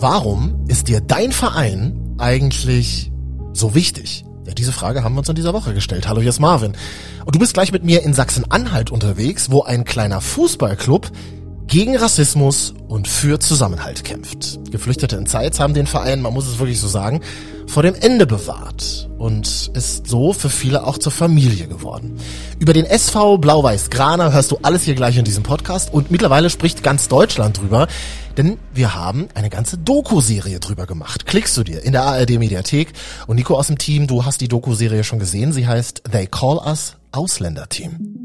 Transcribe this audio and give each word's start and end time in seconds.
Warum 0.00 0.64
ist 0.68 0.86
dir 0.86 1.00
dein 1.00 1.32
Verein 1.32 2.14
eigentlich 2.18 3.10
so 3.52 3.74
wichtig? 3.74 4.24
Ja, 4.46 4.54
diese 4.54 4.70
Frage 4.70 5.02
haben 5.02 5.16
wir 5.16 5.18
uns 5.18 5.28
in 5.28 5.34
dieser 5.34 5.54
Woche 5.54 5.74
gestellt. 5.74 6.06
Hallo, 6.06 6.20
hier 6.20 6.30
ist 6.30 6.38
Marvin. 6.38 6.74
Und 7.24 7.34
du 7.34 7.40
bist 7.40 7.52
gleich 7.52 7.72
mit 7.72 7.82
mir 7.82 8.04
in 8.04 8.14
Sachsen-Anhalt 8.14 8.92
unterwegs, 8.92 9.50
wo 9.50 9.64
ein 9.64 9.84
kleiner 9.84 10.20
Fußballclub 10.20 11.10
gegen 11.66 11.96
Rassismus 11.96 12.74
und 12.86 13.08
für 13.08 13.40
Zusammenhalt 13.40 14.04
kämpft. 14.04 14.60
Geflüchtete 14.70 15.16
in 15.16 15.26
Zeitz 15.26 15.58
haben 15.58 15.74
den 15.74 15.88
Verein, 15.88 16.22
man 16.22 16.32
muss 16.32 16.46
es 16.46 16.60
wirklich 16.60 16.78
so 16.78 16.86
sagen, 16.86 17.20
vor 17.68 17.82
dem 17.82 17.94
Ende 17.94 18.26
bewahrt 18.26 19.08
und 19.18 19.70
ist 19.74 20.06
so 20.06 20.32
für 20.32 20.48
viele 20.48 20.86
auch 20.86 20.98
zur 20.98 21.12
Familie 21.12 21.66
geworden. 21.66 22.18
Über 22.58 22.72
den 22.72 22.86
SV 22.86 23.38
Blau-Weiß 23.38 23.90
Grana 23.90 24.32
hörst 24.32 24.50
du 24.50 24.58
alles 24.62 24.82
hier 24.82 24.94
gleich 24.94 25.18
in 25.18 25.24
diesem 25.24 25.42
Podcast 25.42 25.92
und 25.92 26.10
mittlerweile 26.10 26.50
spricht 26.50 26.82
ganz 26.82 27.08
Deutschland 27.08 27.58
drüber, 27.58 27.86
denn 28.36 28.58
wir 28.72 28.94
haben 28.94 29.28
eine 29.34 29.50
ganze 29.50 29.76
Doku-Serie 29.76 30.60
drüber 30.60 30.86
gemacht. 30.86 31.26
Klickst 31.26 31.56
du 31.56 31.62
dir 31.62 31.82
in 31.84 31.92
der 31.92 32.04
ARD 32.04 32.38
Mediathek 32.38 32.92
und 33.26 33.36
Nico 33.36 33.54
aus 33.54 33.66
dem 33.66 33.78
Team, 33.78 34.06
du 34.06 34.24
hast 34.24 34.40
die 34.40 34.48
Doku-Serie 34.48 35.04
schon 35.04 35.18
gesehen, 35.18 35.52
sie 35.52 35.66
heißt 35.66 36.04
They 36.10 36.26
Call 36.26 36.58
Us 36.64 36.96
Ausländerteam. 37.12 38.18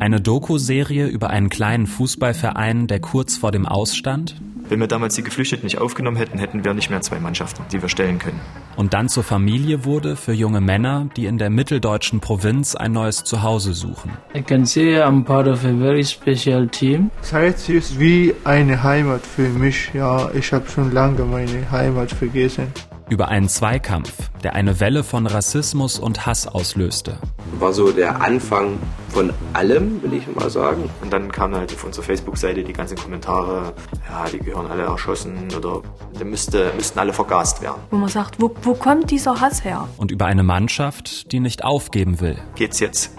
Eine 0.00 0.20
Doku-Serie 0.20 1.06
über 1.06 1.30
einen 1.30 1.48
kleinen 1.48 1.86
Fußballverein, 1.86 2.86
der 2.86 3.00
kurz 3.00 3.36
vor 3.36 3.52
dem 3.52 3.66
Ausstand. 3.66 4.36
Wenn 4.68 4.80
wir 4.80 4.86
damals 4.86 5.14
die 5.14 5.22
Geflüchteten 5.22 5.64
nicht 5.64 5.78
aufgenommen 5.78 6.16
hätten, 6.16 6.38
hätten 6.38 6.64
wir 6.64 6.74
nicht 6.74 6.90
mehr 6.90 7.00
zwei 7.00 7.18
Mannschaften, 7.18 7.62
die 7.72 7.80
wir 7.80 7.88
stellen 7.88 8.18
können. 8.18 8.40
Und 8.76 8.94
dann 8.94 9.08
zur 9.08 9.24
Familie 9.24 9.84
wurde 9.84 10.14
für 10.14 10.32
junge 10.32 10.60
Männer, 10.60 11.08
die 11.16 11.26
in 11.26 11.38
der 11.38 11.50
mitteldeutschen 11.50 12.20
Provinz 12.20 12.74
ein 12.74 12.92
neues 12.92 13.24
Zuhause 13.24 13.72
suchen. 13.72 14.12
I 14.34 14.42
can 14.42 14.66
say 14.66 15.00
I'm 15.00 15.24
part 15.24 15.48
of 15.48 15.64
a 15.64 15.72
very 15.72 16.04
special 16.04 16.68
team. 16.68 17.10
Zeit 17.22 17.68
ist 17.68 17.98
wie 17.98 18.34
eine 18.44 18.82
Heimat 18.82 19.22
für 19.26 19.48
mich. 19.48 19.90
Ja, 19.94 20.30
ich 20.32 20.52
habe 20.52 20.68
schon 20.68 20.92
lange 20.92 21.24
meine 21.24 21.70
Heimat 21.70 22.10
vergessen 22.12 22.72
über 23.08 23.28
einen 23.28 23.48
Zweikampf, 23.48 24.30
der 24.42 24.54
eine 24.54 24.80
Welle 24.80 25.04
von 25.04 25.26
Rassismus 25.26 25.98
und 25.98 26.26
Hass 26.26 26.46
auslöste. 26.46 27.18
War 27.58 27.72
so 27.72 27.90
der 27.90 28.20
Anfang 28.20 28.78
von 29.10 29.32
allem, 29.52 30.02
will 30.02 30.12
ich 30.14 30.26
mal 30.34 30.50
sagen. 30.50 30.90
Und 31.02 31.12
dann 31.12 31.32
kamen 31.32 31.54
halt 31.54 31.72
auf 31.72 31.84
unserer 31.84 32.04
Facebook-Seite 32.04 32.62
die 32.62 32.72
ganzen 32.72 32.96
Kommentare, 32.96 33.72
ja, 34.08 34.26
die 34.32 34.38
gehören 34.38 34.70
alle 34.70 34.82
erschossen 34.82 35.48
oder 35.56 35.82
die 36.18 36.24
müsste, 36.24 36.72
müssten 36.76 36.98
alle 36.98 37.12
vergast 37.12 37.62
werden. 37.62 37.80
Wo 37.90 37.96
man 37.96 38.08
sagt, 38.08 38.40
wo, 38.40 38.54
wo 38.62 38.74
kommt 38.74 39.10
dieser 39.10 39.40
Hass 39.40 39.64
her? 39.64 39.88
Und 39.96 40.10
über 40.10 40.26
eine 40.26 40.42
Mannschaft, 40.42 41.32
die 41.32 41.40
nicht 41.40 41.64
aufgeben 41.64 42.20
will. 42.20 42.38
Geht's 42.54 42.80
jetzt 42.80 43.12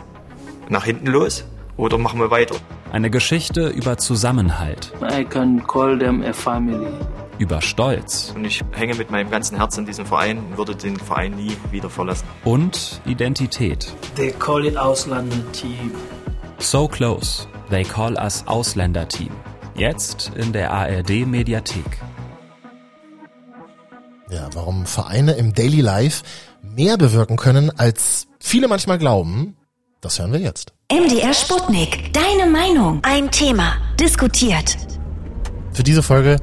nach 0.70 0.86
hinten 0.86 1.08
los 1.08 1.46
oder 1.78 1.98
machen 1.98 2.20
wir 2.20 2.32
weiter? 2.32 2.56
Eine 2.92 3.10
Geschichte 3.10 3.68
über 3.68 3.98
Zusammenhalt. 3.98 4.94
I 5.02 5.24
can 5.24 5.66
call 5.66 5.98
them 5.98 6.24
a 6.24 6.34
family 6.34 6.88
über 7.40 7.62
Stolz. 7.62 8.34
Und 8.36 8.46
ich 8.46 8.62
hänge 8.74 8.94
mit 8.96 9.10
meinem 9.10 9.32
ganzen 9.32 9.58
Herzen 9.58 9.80
an 9.80 9.86
diesem 9.88 10.06
Verein 10.06 10.38
und 10.38 10.58
würde 10.58 10.76
den 10.76 10.98
Verein 10.98 11.32
nie 11.32 11.58
wieder 11.72 11.90
verlassen. 11.90 12.28
Und 12.44 13.02
Identität. 13.06 13.92
They 14.16 14.32
call 14.32 14.66
it 14.66 14.78
Ausländerteam. 14.78 15.92
So 16.60 16.88
close. 16.88 17.48
They 17.70 17.84
call 17.84 18.16
us 18.16 18.44
Ausländerteam. 18.46 19.32
Jetzt 19.76 20.32
in 20.36 20.52
der 20.52 20.72
ARD 20.72 21.26
Mediathek. 21.26 22.00
Ja, 24.30 24.50
warum 24.54 24.86
Vereine 24.86 25.34
im 25.34 25.54
Daily 25.54 25.82
Life 25.82 26.24
mehr 26.62 26.98
bewirken 26.98 27.38
können, 27.38 27.72
als 27.80 28.28
viele 28.40 28.68
manchmal 28.68 29.00
glauben, 29.00 29.56
das 30.02 30.20
hören 30.20 30.34
wir 30.34 30.40
jetzt. 30.40 30.74
MDR 30.92 31.34
Sputnik. 31.34 32.14
Deine 32.14 32.50
Meinung. 32.50 33.00
Ein 33.04 33.32
Thema. 33.32 33.74
Diskutiert. 34.00 34.78
Für 35.72 35.84
diese 35.84 36.04
Folge 36.04 36.38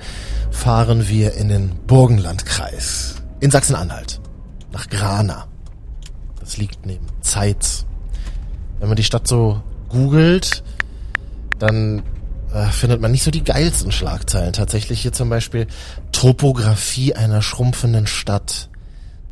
fahren 0.57 1.09
wir 1.09 1.35
in 1.35 1.49
den 1.49 1.77
Burgenlandkreis 1.87 3.23
in 3.41 3.51
Sachsen-Anhalt 3.51 4.21
nach 4.73 4.89
Grana. 4.89 5.47
Das 6.41 6.57
liegt 6.57 6.87
neben 6.87 7.07
Zeitz. 7.21 7.85
Wenn 8.81 8.89
man 8.89 8.97
die 8.97 9.05
Stadt 9.05 9.29
so 9.29 9.63
googelt, 9.89 10.65
dann 11.59 12.03
äh, 12.53 12.67
findet 12.67 13.01
man 13.01 13.13
nicht 13.13 13.23
so 13.23 13.31
die 13.31 13.45
geilsten 13.45 13.93
Schlagzeilen. 13.93 14.55
Tatsächlich 14.55 15.01
hier 15.01 15.13
zum 15.13 15.29
Beispiel 15.29 15.67
Topografie 16.11 17.15
einer 17.15 17.43
schrumpfenden 17.43 18.07
Stadt. 18.07 18.69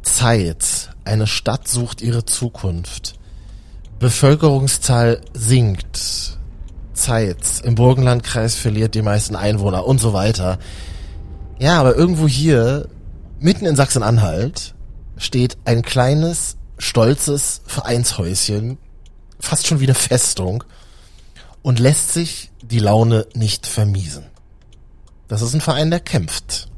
Zeit. 0.02 0.90
Eine 1.04 1.26
Stadt 1.26 1.66
sucht 1.66 2.02
ihre 2.02 2.26
Zukunft. 2.26 3.14
Bevölkerungszahl 3.98 5.20
sinkt. 5.32 6.38
Zeit. 6.92 7.38
Im 7.64 7.74
Burgenlandkreis 7.74 8.54
verliert 8.54 8.94
die 8.94 9.02
meisten 9.02 9.34
Einwohner 9.34 9.86
und 9.86 9.98
so 9.98 10.12
weiter. 10.12 10.58
Ja, 11.58 11.80
aber 11.80 11.94
irgendwo 11.94 12.26
hier, 12.26 12.88
mitten 13.38 13.66
in 13.66 13.76
Sachsen-Anhalt, 13.76 14.74
steht 15.16 15.56
ein 15.64 15.82
kleines, 15.82 16.56
stolzes 16.78 17.62
Vereinshäuschen, 17.66 18.78
fast 19.38 19.66
schon 19.66 19.80
wie 19.80 19.84
eine 19.84 19.94
Festung, 19.94 20.64
und 21.62 21.78
lässt 21.78 22.12
sich 22.12 22.50
die 22.62 22.80
Laune 22.80 23.26
nicht 23.34 23.66
vermiesen. 23.66 24.24
Das 25.28 25.42
ist 25.42 25.54
ein 25.54 25.60
Verein, 25.60 25.90
der 25.90 26.00
kämpft. 26.00 26.68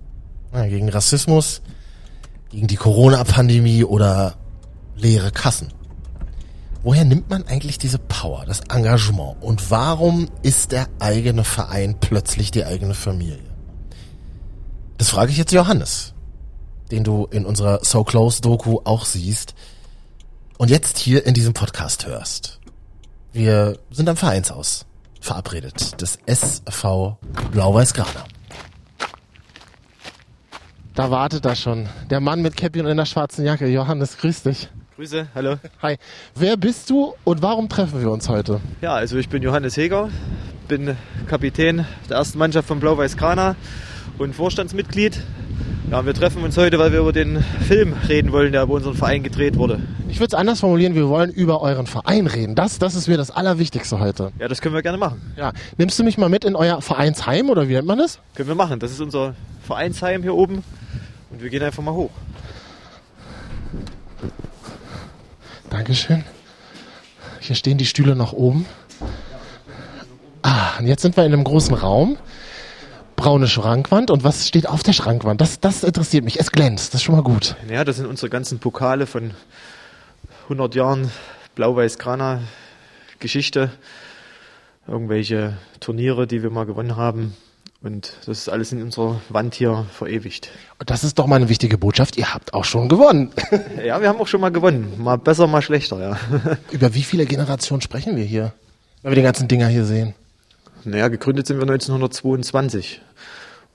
Ja, 0.53 0.67
gegen 0.67 0.89
Rassismus, 0.89 1.63
gegen 2.51 2.67
die 2.67 2.77
Corona-Pandemie 2.77 3.85
oder 3.85 4.37
leere 4.95 5.31
Kassen. 5.31 5.73
Woher 6.83 7.05
nimmt 7.05 7.31
man 7.31 7.47
eigentlich 7.49 7.79
diese 7.79 7.99
Power, 7.99 8.45
das 8.47 8.61
Engagement 8.61 9.43
und 9.43 9.71
warum 9.71 10.29
ist 10.43 10.71
der 10.71 10.87
eigene 11.01 11.43
Verein 11.43 11.97
plötzlich 11.99 12.51
die 12.53 12.65
eigene 12.65 12.95
Familie? 12.95 13.56
Das 14.99 15.11
frage 15.11 15.31
ich 15.31 15.37
jetzt 15.37 15.53
Johannes, 15.53 16.15
den 16.91 17.05
du 17.05 17.27
in 17.31 17.45
unserer 17.45 17.81
So 17.85 18.03
Close 18.03 18.41
Doku 18.41 18.81
auch 18.85 19.05
siehst 19.05 19.55
und 20.57 20.71
jetzt 20.71 20.97
hier 20.97 21.27
in 21.27 21.35
diesem 21.35 21.53
Podcast 21.53 22.07
hörst. 22.07 22.61
Wir 23.33 23.79
sind 23.91 24.09
am 24.09 24.17
Vereinshaus 24.17 24.87
verabredet 25.21 26.01
des 26.01 26.19
SV 26.25 27.19
Blau-Weiß 27.53 27.93
Grana. 27.93 28.25
Da 30.95 31.11
wartet 31.11 31.45
er 31.45 31.57
schon. 31.57 31.91
Der 32.09 32.21
Mann 32.21 32.41
mit 32.41 32.57
Cappy 32.57 32.81
und 32.81 32.87
in 32.87 32.97
der 32.97 33.05
schwarzen 33.05 33.45
Jacke. 33.45 33.67
Johannes, 33.67 34.17
grüß 34.17 34.45
dich. 34.45 34.71
Grüße, 34.95 35.29
hallo. 35.35 35.57
Hi. 35.83 35.99
Wer 36.35 36.57
bist 36.57 36.89
du 36.89 37.13
und 37.25 37.43
warum 37.43 37.69
treffen 37.69 38.01
wir 38.01 38.11
uns 38.11 38.31
heute? 38.31 38.63
Ja, 38.81 38.95
also 38.95 39.19
ich 39.19 39.29
bin 39.29 39.43
Johannes 39.43 39.77
Heger, 39.77 40.09
bin 40.69 40.97
Kapitän 41.27 41.85
der 42.09 42.17
ersten 42.17 42.39
Mannschaft 42.39 42.67
von 42.67 42.81
Blau-Weiß 42.81 43.19
Grana 43.19 43.57
und 44.19 44.35
Vorstandsmitglied. 44.35 45.21
Ja, 45.91 46.05
wir 46.05 46.15
treffen 46.15 46.43
uns 46.43 46.57
heute, 46.57 46.79
weil 46.79 46.93
wir 46.93 46.99
über 47.01 47.13
den 47.13 47.43
Film 47.43 47.95
reden 48.09 48.33
wollen, 48.33 48.51
der 48.51 48.65
über 48.65 48.75
unseren 48.75 48.95
Verein 48.95 49.23
gedreht 49.23 49.57
wurde. 49.57 49.81
Ich 50.09 50.19
würde 50.19 50.29
es 50.29 50.35
anders 50.35 50.61
formulieren, 50.61 50.95
wir 50.95 51.09
wollen 51.09 51.31
über 51.31 51.63
euren 51.63 51.87
Verein 51.87 52.27
reden. 52.27 52.57
Das, 52.57 52.79
das 52.79 52.97
ist 52.97 53.07
mir 53.07 53.17
das 53.17 53.31
Allerwichtigste 53.31 54.01
heute. 54.01 54.33
Ja, 54.41 54.49
das 54.49 54.61
können 54.61 54.75
wir 54.75 54.83
gerne 54.83 54.99
machen. 54.99 55.21
Ja, 55.37 55.53
nimmst 55.79 55.99
du 55.99 56.05
mich 56.05 56.19
mal 56.19 56.29
mit 56.29 56.45
in 56.45 56.57
euer 56.57 56.83
Vereinsheim 56.83 57.51
oder 57.51 57.69
wie 57.69 57.75
nennt 57.75 57.87
man 57.87 57.99
das? 57.99 58.19
Können 58.35 58.49
wir 58.49 58.57
machen. 58.57 58.81
Das 58.81 58.91
ist 58.91 59.01
unser 59.01 59.35
Vereinsheim 59.63 60.23
hier 60.23 60.35
oben 60.35 60.65
und 61.31 61.43
wir 61.43 61.51
gehen 61.51 61.63
einfach 61.63 61.83
mal 61.83 61.95
hoch. 61.95 62.11
Dankeschön. 65.71 66.25
Hier 67.41 67.55
stehen 67.55 67.79
die 67.79 67.87
Stühle 67.87 68.17
noch 68.17 68.33
oben. 68.33 68.67
Ah, 70.43 70.79
und 70.79 70.87
jetzt 70.87 71.03
sind 71.03 71.17
wir 71.17 71.25
in 71.25 71.33
einem 71.33 71.45
großen 71.45 71.75
Raum 71.75 72.17
braune 73.27 73.49
Schrankwand. 73.49 74.13
Und 74.13 74.23
was 74.23 74.47
steht 74.47 74.69
auf 74.69 74.85
der 74.85 74.93
Schrankwand? 74.93 75.41
Das, 75.41 75.59
das 75.59 75.83
interessiert 75.83 76.23
mich. 76.25 76.39
Es 76.39 76.53
glänzt. 76.53 76.95
Das 76.95 77.01
ist 77.01 77.03
schon 77.03 77.17
mal 77.17 77.25
gut. 77.25 77.57
Ja, 77.69 77.83
das 77.83 77.97
sind 77.97 78.07
unsere 78.07 78.31
ganzen 78.31 78.61
Pokale 78.61 79.05
von 79.05 79.33
100 80.45 80.77
Jahren 80.77 81.11
Blau-Weiß-Grana 81.57 82.43
Geschichte. 83.19 83.73
Irgendwelche 84.87 85.55
Turniere, 85.81 86.29
die 86.29 86.45
wir 86.45 86.51
mal 86.51 86.67
gewonnen 86.67 86.95
haben. 86.95 87.37
Und 87.83 88.13
das 88.27 88.39
ist 88.39 88.49
alles 88.49 88.71
in 88.71 88.81
unserer 88.81 89.21
Wand 89.29 89.57
hier 89.57 89.87
verewigt. 89.93 90.51
Und 90.79 90.91
das 90.91 91.03
ist 91.03 91.19
doch 91.19 91.27
mal 91.27 91.35
eine 91.35 91.49
wichtige 91.49 91.79
Botschaft. 91.79 92.17
Ihr 92.17 92.33
habt 92.33 92.55
auch 92.55 92.65
schon 92.65 92.89
gewonnen. 92.89 93.33
ja, 93.85 94.01
wir 94.01 94.09
haben 94.09 94.21
auch 94.21 94.29
schon 94.29 94.41
mal 94.41 94.53
gewonnen. 94.53 95.03
Mal 95.03 95.19
besser, 95.19 95.49
mal 95.49 95.63
schlechter, 95.63 95.99
ja. 95.99 96.17
Über 96.71 96.95
wie 96.95 97.03
viele 97.03 97.27
Generationen 97.27 97.83
sprechen 97.83 98.17
wir 98.17 98.25
hier? 98.25 98.53
Wenn 99.03 99.11
wir 99.11 99.17
die 99.17 99.23
ganzen 99.23 99.49
Dinger 99.49 99.67
hier 99.67 99.85
sehen. 99.85 100.15
Naja, 100.87 101.09
gegründet 101.09 101.49
sind 101.49 101.57
wir 101.57 101.63
1922. 101.63 103.01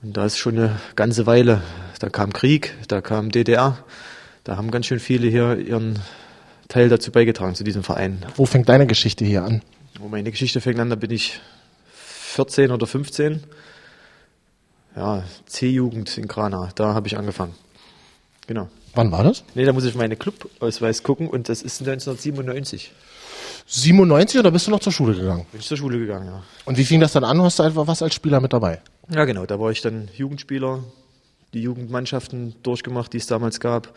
Und 0.02 0.16
da 0.16 0.24
ist 0.24 0.38
schon 0.38 0.56
eine 0.56 0.80
ganze 0.96 1.26
Weile. 1.26 1.60
Da 2.00 2.08
kam 2.08 2.32
Krieg, 2.32 2.74
da 2.88 3.02
kam 3.02 3.30
DDR. 3.30 3.84
Da 4.44 4.56
haben 4.56 4.70
ganz 4.70 4.86
schön 4.86 4.98
viele 4.98 5.28
hier 5.28 5.58
ihren 5.58 5.98
Teil 6.68 6.88
dazu 6.88 7.12
beigetragen, 7.12 7.54
zu 7.54 7.64
diesem 7.64 7.82
Verein. 7.82 8.24
Wo 8.36 8.46
fängt 8.46 8.70
deine 8.70 8.86
Geschichte 8.86 9.26
hier 9.26 9.44
an? 9.44 9.60
Wo 9.98 10.08
meine 10.08 10.30
Geschichte 10.30 10.62
fängt 10.62 10.80
an, 10.80 10.88
da 10.88 10.96
bin 10.96 11.10
ich 11.10 11.38
14 11.92 12.70
oder 12.70 12.86
15. 12.86 13.42
Ja, 14.96 15.22
C-Jugend 15.44 16.16
in 16.16 16.28
Grana, 16.28 16.70
da 16.74 16.94
habe 16.94 17.08
ich 17.08 17.18
angefangen. 17.18 17.54
Genau. 18.46 18.70
Wann 18.94 19.12
war 19.12 19.22
das? 19.22 19.44
Nee, 19.54 19.66
da 19.66 19.74
muss 19.74 19.84
ich 19.84 19.94
meine 19.94 20.16
Clubausweis 20.16 21.02
gucken 21.02 21.28
und 21.28 21.50
das 21.50 21.60
ist 21.60 21.82
1997. 21.82 22.90
97 23.66 24.40
oder 24.40 24.50
bist 24.50 24.66
du 24.66 24.70
noch 24.70 24.80
zur 24.80 24.92
Schule 24.92 25.14
gegangen? 25.14 25.46
Bin 25.50 25.60
ich 25.60 25.66
zur 25.66 25.76
Schule 25.76 25.98
gegangen, 25.98 26.26
ja. 26.26 26.42
Und 26.64 26.76
wie 26.78 26.84
fing 26.84 27.00
das 27.00 27.12
dann 27.12 27.24
an? 27.24 27.40
Hast 27.42 27.58
du 27.58 27.62
einfach 27.62 27.86
was 27.86 28.02
als 28.02 28.14
Spieler 28.14 28.40
mit 28.40 28.52
dabei? 28.52 28.80
Ja, 29.08 29.24
genau. 29.24 29.46
Da 29.46 29.58
war 29.58 29.70
ich 29.70 29.80
dann 29.80 30.08
Jugendspieler, 30.16 30.80
die 31.54 31.62
Jugendmannschaften 31.62 32.54
durchgemacht, 32.62 33.12
die 33.12 33.18
es 33.18 33.26
damals 33.26 33.60
gab. 33.60 33.94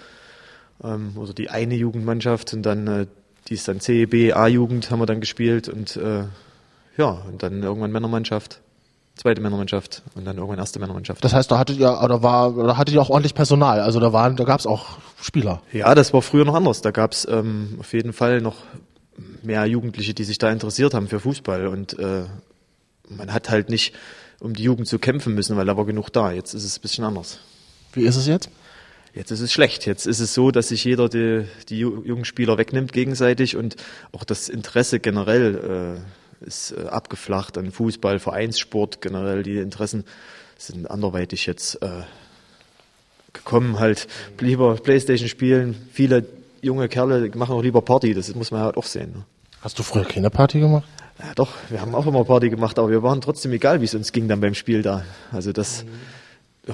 Ähm, 0.84 1.14
oder 1.16 1.34
die 1.34 1.50
eine 1.50 1.76
Jugendmannschaft 1.76 2.54
und 2.54 2.64
dann 2.64 2.88
äh, 2.88 3.08
die 3.48 3.54
ist 3.54 3.68
dann 3.68 3.80
CEB, 3.80 4.36
A-Jugend 4.36 4.90
haben 4.90 5.00
wir 5.00 5.06
dann 5.06 5.20
gespielt 5.20 5.70
und 5.70 5.96
äh, 5.98 6.24
ja, 6.98 7.10
und 7.10 7.44
dann 7.44 7.62
irgendwann 7.62 7.92
Männermannschaft, 7.92 8.62
zweite 9.16 9.42
Männermannschaft 9.42 10.02
und 10.16 10.26
dann 10.26 10.38
irgendwann 10.38 10.58
erste 10.58 10.80
Männermannschaft. 10.80 11.24
Das 11.24 11.34
heißt, 11.34 11.52
da 11.52 11.60
hattet 11.60 11.78
ihr, 11.78 12.02
oder 12.02 12.24
war, 12.24 12.54
da 12.54 12.78
hattet 12.78 12.96
ihr 12.96 13.02
auch 13.02 13.10
ordentlich 13.10 13.36
Personal. 13.36 13.82
Also 13.82 14.00
da 14.00 14.14
waren, 14.14 14.36
da 14.36 14.46
gab 14.46 14.60
es 14.60 14.66
auch 14.66 14.98
Spieler. 15.22 15.62
Ja, 15.72 15.94
das 15.94 16.14
war 16.14 16.22
früher 16.22 16.46
noch 16.46 16.56
anders. 16.56 16.82
Da 16.82 16.92
gab 16.92 17.12
es 17.12 17.28
ähm, 17.30 17.76
auf 17.80 17.94
jeden 17.94 18.14
Fall 18.14 18.42
noch 18.42 18.56
mehr 19.44 19.66
Jugendliche, 19.66 20.14
die 20.14 20.24
sich 20.24 20.38
da 20.38 20.52
interessiert 20.52 20.94
haben 20.94 21.08
für 21.08 21.20
Fußball 21.20 21.68
und 21.68 21.98
äh, 22.00 22.26
man 23.10 23.34
hat 23.34 23.50
halt 23.50 23.70
nicht 23.70 23.94
um 24.40 24.54
die 24.54 24.64
Jugend 24.64 24.88
zu 24.88 25.00
kämpfen 25.00 25.34
müssen, 25.34 25.56
weil 25.58 25.66
da 25.66 25.78
war 25.78 25.86
genug 25.86 26.10
da. 26.10 26.32
Jetzt 26.32 26.54
ist 26.54 26.64
es 26.64 26.78
ein 26.78 26.82
bisschen 26.82 27.04
anders. 27.06 27.40
Wie 27.94 28.06
ist 28.06 28.16
es 28.16 28.28
jetzt? 28.28 28.50
Jetzt 29.14 29.32
ist 29.32 29.40
es 29.40 29.54
schlecht. 29.54 29.86
Jetzt 29.86 30.08
ist 30.08 30.20
es 30.20 30.34
so, 30.34 30.52
dass 30.52 30.70
sich 30.70 30.84
jeder 30.84 31.08
die, 31.08 31.46
die 31.70 31.80
jungen 31.80 32.26
Spieler 32.26 32.58
wegnimmt 32.58 32.92
gegenseitig 32.92 33.56
und 33.56 33.78
auch 34.12 34.26
das 34.26 34.50
Interesse 34.50 35.00
generell 35.00 36.02
äh, 36.44 36.46
ist 36.46 36.72
äh, 36.72 36.88
abgeflacht 36.88 37.58
an 37.58 37.72
Fußball, 37.72 38.20
Vereinssport 38.20 39.02
generell. 39.02 39.44
Die 39.44 39.58
Interessen 39.58 40.04
sind 40.58 40.92
anderweitig 40.92 41.46
jetzt 41.46 41.82
äh, 41.82 42.02
gekommen. 43.32 43.80
Halt 43.80 44.08
lieber 44.40 44.76
Playstation 44.76 45.30
spielen. 45.30 45.76
Viele 45.94 46.26
junge 46.66 46.90
Kerle 46.90 47.32
machen 47.36 47.56
auch 47.56 47.62
lieber 47.62 47.82
Party. 47.82 48.14
Das 48.14 48.34
muss 48.36 48.52
man 48.52 48.62
halt 48.62 48.78
auch 48.78 48.86
sehen. 48.86 49.12
Ne? 49.14 49.26
Hast 49.62 49.80
du 49.80 49.84
früher 49.84 50.06
keine 50.06 50.30
Party 50.30 50.60
gemacht? 50.60 50.88
Ja, 51.20 51.34
doch, 51.34 51.50
wir 51.70 51.80
haben 51.82 51.96
auch 51.96 52.06
immer 52.06 52.26
Party 52.26 52.50
gemacht, 52.50 52.78
aber 52.78 52.90
wir 52.90 53.02
waren 53.02 53.22
trotzdem 53.22 53.54
egal, 53.54 53.80
wie 53.80 53.86
es 53.86 53.96
uns 53.96 54.12
ging 54.12 54.28
dann 54.28 54.42
beim 54.42 54.54
Spiel 54.54 54.82
da. 54.82 55.06
Also 55.32 55.54
das, 55.54 55.86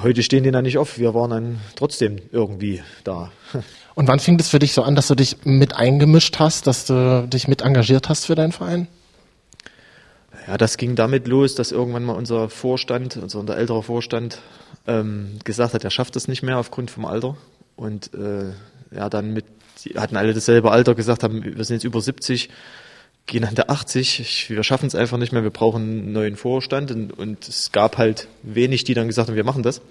heute 0.02 0.24
stehen 0.24 0.44
die 0.44 0.52
da 0.52 0.64
nicht 0.64 0.80
auf, 0.80 0.98
wir 0.98 1.14
waren 1.14 1.30
dann 1.30 1.60
trotzdem 1.76 2.18
irgendwie 2.32 2.82
da. 3.04 3.32
Und 3.94 4.08
wann 4.08 4.20
fing 4.20 4.38
das 4.38 4.50
für 4.50 4.58
dich 4.58 4.74
so 4.74 4.82
an, 4.82 4.96
dass 4.96 5.08
du 5.08 5.16
dich 5.16 5.38
mit 5.44 5.76
eingemischt 5.76 6.40
hast, 6.40 6.66
dass 6.66 6.86
du 6.86 7.28
dich 7.28 7.48
mit 7.48 7.62
engagiert 7.62 8.10
hast 8.10 8.26
für 8.26 8.36
deinen 8.36 8.52
Verein? 8.52 8.88
Ja, 10.48 10.58
das 10.58 10.78
ging 10.78 10.96
damit 10.96 11.28
los, 11.28 11.54
dass 11.56 11.72
irgendwann 11.72 12.04
mal 12.04 12.14
unser 12.14 12.50
Vorstand, 12.50 13.18
also 13.22 13.40
unser 13.40 13.58
älterer 13.58 13.84
Vorstand, 13.84 14.40
ähm, 14.88 15.38
gesagt 15.44 15.74
hat, 15.74 15.84
er 15.84 15.92
schafft 15.92 16.16
das 16.16 16.28
nicht 16.28 16.42
mehr 16.42 16.58
aufgrund 16.58 16.90
vom 16.90 17.06
Alter. 17.06 17.38
Und 17.76 18.14
äh, 18.14 18.52
ja, 18.96 19.10
dann 19.10 19.34
mit, 19.34 19.46
die 19.84 20.00
hatten 20.00 20.18
alle 20.18 20.34
dasselbe 20.34 20.72
Alter, 20.72 20.96
gesagt 20.96 21.24
haben, 21.24 21.44
wir 21.44 21.64
sind 21.64 21.78
jetzt 21.78 21.84
über 21.84 22.02
70, 22.02 22.50
gehen 23.26 23.46
an 23.46 23.56
der 23.56 23.70
80, 23.70 24.20
ich, 24.20 24.50
wir 24.50 24.64
schaffen 24.64 24.88
es 24.88 24.96
einfach 24.96 25.18
nicht 25.18 25.32
mehr, 25.32 25.44
wir 25.44 25.52
brauchen 25.52 25.82
einen 25.82 26.12
neuen 26.12 26.36
Vorstand 26.36 26.92
und, 26.92 27.18
und, 27.18 27.48
es 27.48 27.72
gab 27.72 27.98
halt 27.98 28.28
wenig, 28.44 28.84
die 28.84 28.94
dann 28.94 29.08
gesagt 29.08 29.30
haben, 29.30 29.36
wir 29.36 29.44
machen 29.44 29.64
das. 29.64 29.82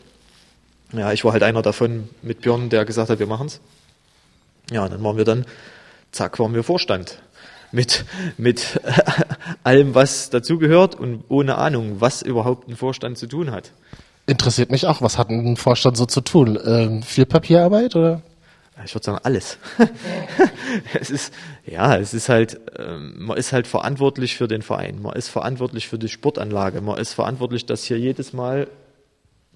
Ja, 0.92 1.12
ich 1.12 1.25
war 1.25 1.32
halt 1.32 1.42
einer 1.42 1.62
davon 1.62 2.08
mit 2.22 2.40
Björn, 2.40 2.69
der 2.69 2.84
gesagt 2.84 3.10
hat, 3.10 3.19
wir 3.19 3.26
machen's. 3.26 3.60
Ja, 4.70 4.88
dann 4.88 5.02
waren 5.02 5.16
wir 5.16 5.25
dann, 5.25 5.46
zack, 6.10 6.38
waren 6.38 6.54
wir 6.54 6.64
Vorstand. 6.64 7.22
Mit, 7.72 8.04
mit 8.37 8.81
allem, 9.64 9.94
was 9.94 10.31
dazugehört 10.31 10.96
und 10.96 11.22
ohne 11.28 11.56
Ahnung, 11.56 12.00
was 12.00 12.22
überhaupt 12.22 12.69
ein 12.69 12.76
Vorstand 12.76 13.16
zu 13.16 13.28
tun 13.28 13.52
hat. 13.52 13.72
Interessiert 14.26 14.72
mich 14.72 14.87
auch, 14.87 15.00
was 15.02 15.19
hat 15.19 15.31
ein 15.31 15.56
Vorstand 15.56 15.96
so 15.96 16.06
zu 16.06 16.20
tun? 16.20 16.58
Ähm, 16.64 17.02
viel 17.02 17.26
Papierarbeit 17.26 17.94
oder? 17.94 18.22
Ich 18.85 18.94
würde 18.94 19.05
sagen 19.05 19.21
alles. 19.23 19.59
es 21.00 21.11
ist 21.11 21.35
ja, 21.67 21.97
es 21.97 22.15
ist 22.15 22.29
halt, 22.29 22.61
ähm, 22.79 23.15
man 23.19 23.37
ist 23.37 23.53
halt 23.53 23.67
verantwortlich 23.67 24.37
für 24.37 24.49
den 24.49 24.62
Verein, 24.62 25.00
man 25.03 25.15
ist 25.15 25.29
verantwortlich 25.29 25.88
für 25.88 25.99
die 25.99 26.09
Sportanlage, 26.09 26.81
man 26.81 26.99
ist 26.99 27.15
verantwortlich, 27.15 27.67
dass 27.67 27.85
hier 27.85 27.99
jedes 27.99 28.32
Mal 28.32 28.69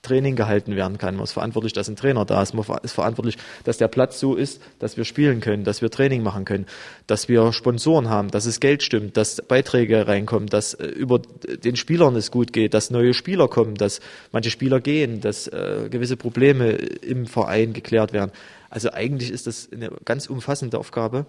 Training 0.05 0.37
gehalten 0.37 0.77
werden 0.77 0.99
kann. 0.99 1.17
Man 1.17 1.25
ist 1.25 1.33
verantwortlich, 1.33 1.73
dass 1.73 1.89
ein 1.89 1.97
Trainer 1.97 2.25
da 2.25 2.41
ist. 2.41 2.55
Man 2.55 2.65
ist 2.83 2.93
verantwortlich, 2.93 3.37
dass 3.65 3.79
der 3.79 3.89
Platz 3.89 4.21
so 4.21 4.37
ist, 4.37 4.63
dass 4.79 4.97
wir 4.97 5.05
spielen 5.05 5.41
können, 5.41 5.65
dass 5.65 5.83
wir 5.83 5.91
Training 5.91 6.23
machen 6.23 6.45
können, 6.45 6.67
dass 7.09 7.29
wir 7.29 7.53
Sponsoren 7.53 8.09
haben, 8.09 8.31
dass 8.31 8.47
es 8.47 8.61
Geld 8.61 8.83
stimmt, 8.83 9.17
dass 9.17 9.43
Beiträge 9.43 10.07
reinkommen, 10.07 10.49
dass 10.49 10.75
äh, 10.75 10.87
über 10.87 11.19
den 11.19 11.75
Spielern 11.75 12.15
es 12.15 12.31
gut 12.31 12.53
geht, 12.53 12.75
dass 12.75 12.91
neue 12.91 13.15
Spieler 13.15 13.49
kommen, 13.49 13.75
dass 13.75 14.01
manche 14.31 14.51
Spieler 14.51 14.81
gehen, 14.81 15.21
dass 15.21 15.49
äh, 15.49 15.89
gewisse 15.91 16.17
Probleme 16.17 16.71
im 16.71 17.27
Verein 17.27 17.73
geklärt 17.73 18.13
werden. 18.13 18.31
Also 18.71 18.93
eigentlich 18.93 19.31
ist 19.31 19.47
das 19.47 19.69
eine 19.73 19.91
ganz 20.05 20.27
umfassende 20.27 20.79
Aufgabe, 20.79 21.27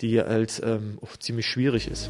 die 0.00 0.20
halt 0.20 0.60
ähm, 0.64 0.98
auch 1.02 1.16
ziemlich 1.16 1.46
schwierig 1.46 1.88
ist. 1.88 2.08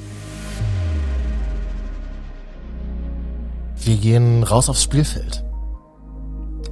Wir 3.82 3.96
gehen 3.96 4.42
raus 4.42 4.68
aufs 4.68 4.82
Spielfeld. 4.82 5.42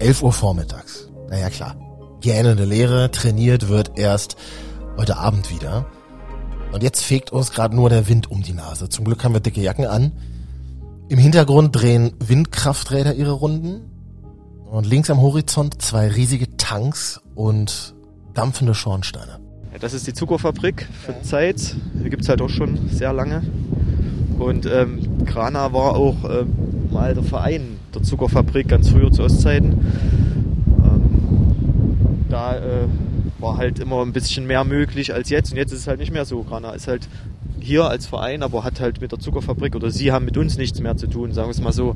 11 0.01 0.23
Uhr 0.23 0.33
vormittags. 0.33 1.09
Naja, 1.29 1.51
klar. 1.51 1.77
Gähnende 2.21 2.65
Leere, 2.65 3.11
trainiert 3.11 3.69
wird 3.69 3.99
erst 3.99 4.37
heute 4.97 5.17
Abend 5.17 5.51
wieder. 5.51 5.87
Und 6.73 6.83
jetzt 6.83 7.03
fegt 7.03 7.33
uns 7.33 7.51
gerade 7.51 7.75
nur 7.75 7.89
der 7.89 8.09
Wind 8.09 8.31
um 8.31 8.43
die 8.43 8.53
Nase. 8.53 8.89
Zum 8.89 9.05
Glück 9.05 9.25
haben 9.25 9.35
wir 9.35 9.41
dicke 9.41 9.61
Jacken 9.61 9.87
an. 9.87 10.13
Im 11.09 11.19
Hintergrund 11.19 11.75
drehen 11.75 12.13
Windkrafträder 12.19 13.15
ihre 13.15 13.33
Runden. 13.33 13.91
Und 14.71 14.87
links 14.87 15.11
am 15.11 15.21
Horizont 15.21 15.81
zwei 15.81 16.09
riesige 16.09 16.57
Tanks 16.57 17.21
und 17.35 17.95
dampfende 18.35 18.75
Schornsteine. 18.75 19.41
Ja, 19.73 19.79
das 19.79 19.95
ist 19.95 20.07
die 20.07 20.13
Zuckerfabrik 20.13 20.87
von 21.07 21.15
Zeitz. 21.23 21.75
Die 21.95 22.11
gibt's 22.11 22.29
halt 22.29 22.43
auch 22.43 22.51
schon 22.51 22.89
sehr 22.91 23.13
lange. 23.13 23.43
Und 24.39 24.67
ähm, 24.67 25.25
Grana 25.25 25.73
war 25.73 25.97
auch 25.97 26.17
ähm, 26.25 26.53
mal 26.91 27.15
der 27.15 27.25
Verein 27.25 27.78
der 27.95 28.03
Zuckerfabrik 28.03 28.69
ganz 28.69 28.89
früher 28.89 29.11
zu 29.11 29.23
Ostzeiten. 29.23 29.93
Ähm, 30.85 31.01
da 32.29 32.57
äh, 32.57 32.89
war 33.39 33.57
halt 33.57 33.79
immer 33.79 34.03
ein 34.03 34.13
bisschen 34.13 34.47
mehr 34.47 34.65
möglich 34.65 35.15
als 35.15 35.31
jetzt. 35.31 35.53
Und 35.53 35.59
jetzt 35.59 35.73
ist 35.73 35.81
es 35.81 35.87
halt 35.87 36.01
nicht 36.01 36.13
mehr 36.13 36.25
so. 36.25 36.43
Grana 36.43 36.73
ist 36.73 36.89
halt 36.89 37.09
hier 37.61 37.89
als 37.89 38.07
Verein, 38.07 38.43
aber 38.43 38.65
hat 38.65 38.81
halt 38.81 39.01
mit 39.01 39.13
der 39.13 39.19
Zuckerfabrik 39.19 39.75
oder 39.77 39.91
sie 39.91 40.13
haben 40.13 40.25
mit 40.25 40.37
uns 40.37 40.59
nichts 40.59 40.81
mehr 40.81 40.97
zu 40.97 41.07
tun, 41.07 41.33
sagen 41.33 41.49
wir 41.49 41.53
es 41.53 41.61
mal 41.61 41.73
so. 41.73 41.95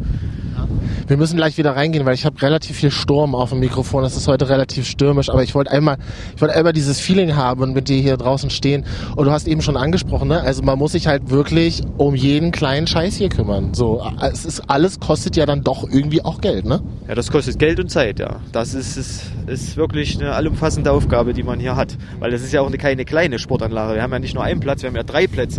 Wir 1.07 1.17
müssen 1.17 1.37
gleich 1.37 1.59
wieder 1.59 1.75
reingehen, 1.77 2.07
weil 2.07 2.15
ich 2.15 2.25
habe 2.25 2.41
relativ 2.41 2.77
viel 2.77 2.91
Sturm 2.91 3.35
auf 3.35 3.51
dem 3.51 3.61
Mikrofon. 3.61 4.05
Es 4.05 4.17
ist 4.17 4.29
heute 4.29 4.49
relativ 4.49 4.87
stürmisch, 4.87 5.31
aber 5.31 5.43
ich 5.43 5.55
wollte 5.55 5.71
einmal, 5.71 5.99
ich 6.35 6.41
wollte 6.41 6.55
einmal 6.55 6.73
dieses 6.73 7.01
Feeling 7.01 7.37
haben 7.37 7.63
und 7.63 7.75
mit 7.75 7.89
dir 7.89 8.01
hier 8.01 8.17
draußen 8.17 8.51
stehen. 8.51 8.85
Und 9.17 9.27
du 9.27 9.31
hast 9.31 9.49
eben 9.49 9.63
schon 9.63 9.77
angesprochen, 9.77 10.29
ne? 10.29 10.41
Also 10.41 10.63
man 10.63 10.79
muss 10.79 10.93
sich 10.93 11.07
halt 11.07 11.31
wirklich 11.31 11.83
um 11.99 12.15
jeden 12.15 12.53
kleinen 12.53 12.87
Scheiß 12.87 13.17
hier 13.17 13.29
kümmern. 13.29 13.75
So, 13.75 14.03
es 14.21 14.45
ist 14.45 14.71
alles 14.71 15.01
kostet 15.01 15.37
ja 15.37 15.47
dann 15.47 15.63
doch 15.63 15.89
irgendwie 15.89 16.25
auch 16.25 16.41
Geld, 16.41 16.65
ne? 16.65 16.81
Ja, 17.09 17.15
das 17.15 17.31
kostet 17.31 17.59
Geld 17.59 17.81
und 17.81 17.91
Zeit, 17.91 18.19
ja. 18.19 18.41
Das 18.53 18.75
ist, 18.75 18.97
ist, 18.97 19.25
ist 19.47 19.77
wirklich 19.77 20.19
eine 20.21 20.33
allumfassende 20.33 20.93
Aufgabe, 20.93 21.35
die 21.35 21.43
man 21.43 21.61
hier 21.61 21.77
hat. 21.77 21.97
Weil 22.21 22.31
das 22.31 22.43
ist 22.43 22.53
ja 22.53 22.61
auch 22.61 22.69
eine, 22.69 22.79
keine 22.79 23.05
kleine 23.05 23.39
Sportanlage. 23.39 23.95
Wir 23.95 24.03
haben 24.03 24.13
ja 24.13 24.19
nicht 24.19 24.35
nur 24.35 24.45
einen 24.45 24.61
Platz, 24.61 24.83
wir 24.83 24.89
haben 24.89 24.97
ja 24.97 25.03
drei 25.03 25.27
Plätze. 25.27 25.52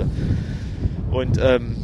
Und 1.12 1.40
ähm, 1.42 1.76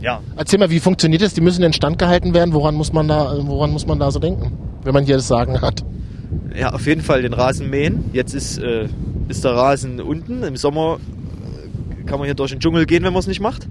ja. 0.00 0.20
Erzähl 0.36 0.58
mal, 0.58 0.70
wie 0.70 0.80
funktioniert 0.80 1.22
das? 1.22 1.34
Die 1.34 1.40
müssen 1.40 1.62
in 1.62 1.72
Stand 1.72 1.98
gehalten 1.98 2.34
werden. 2.34 2.54
Woran 2.54 2.74
muss 2.74 2.92
man 2.92 3.08
da, 3.08 3.36
woran 3.42 3.70
muss 3.70 3.86
man 3.86 3.98
da 3.98 4.10
so 4.10 4.18
denken, 4.18 4.52
wenn 4.82 4.94
man 4.94 5.04
hier 5.04 5.16
das 5.16 5.28
Sagen 5.28 5.60
hat? 5.60 5.84
Ja, 6.56 6.72
auf 6.72 6.86
jeden 6.86 7.02
Fall 7.02 7.22
den 7.22 7.32
Rasen 7.32 7.70
mähen. 7.70 8.04
Jetzt 8.12 8.34
ist, 8.34 8.58
äh, 8.58 8.88
ist 9.28 9.44
der 9.44 9.52
Rasen 9.52 10.00
unten. 10.00 10.42
Im 10.42 10.56
Sommer 10.56 10.98
äh, 12.00 12.04
kann 12.04 12.18
man 12.18 12.26
hier 12.26 12.34
durch 12.34 12.50
den 12.50 12.60
Dschungel 12.60 12.86
gehen, 12.86 13.04
wenn 13.04 13.12
man 13.12 13.20
es 13.20 13.26
nicht 13.26 13.40
macht. 13.40 13.68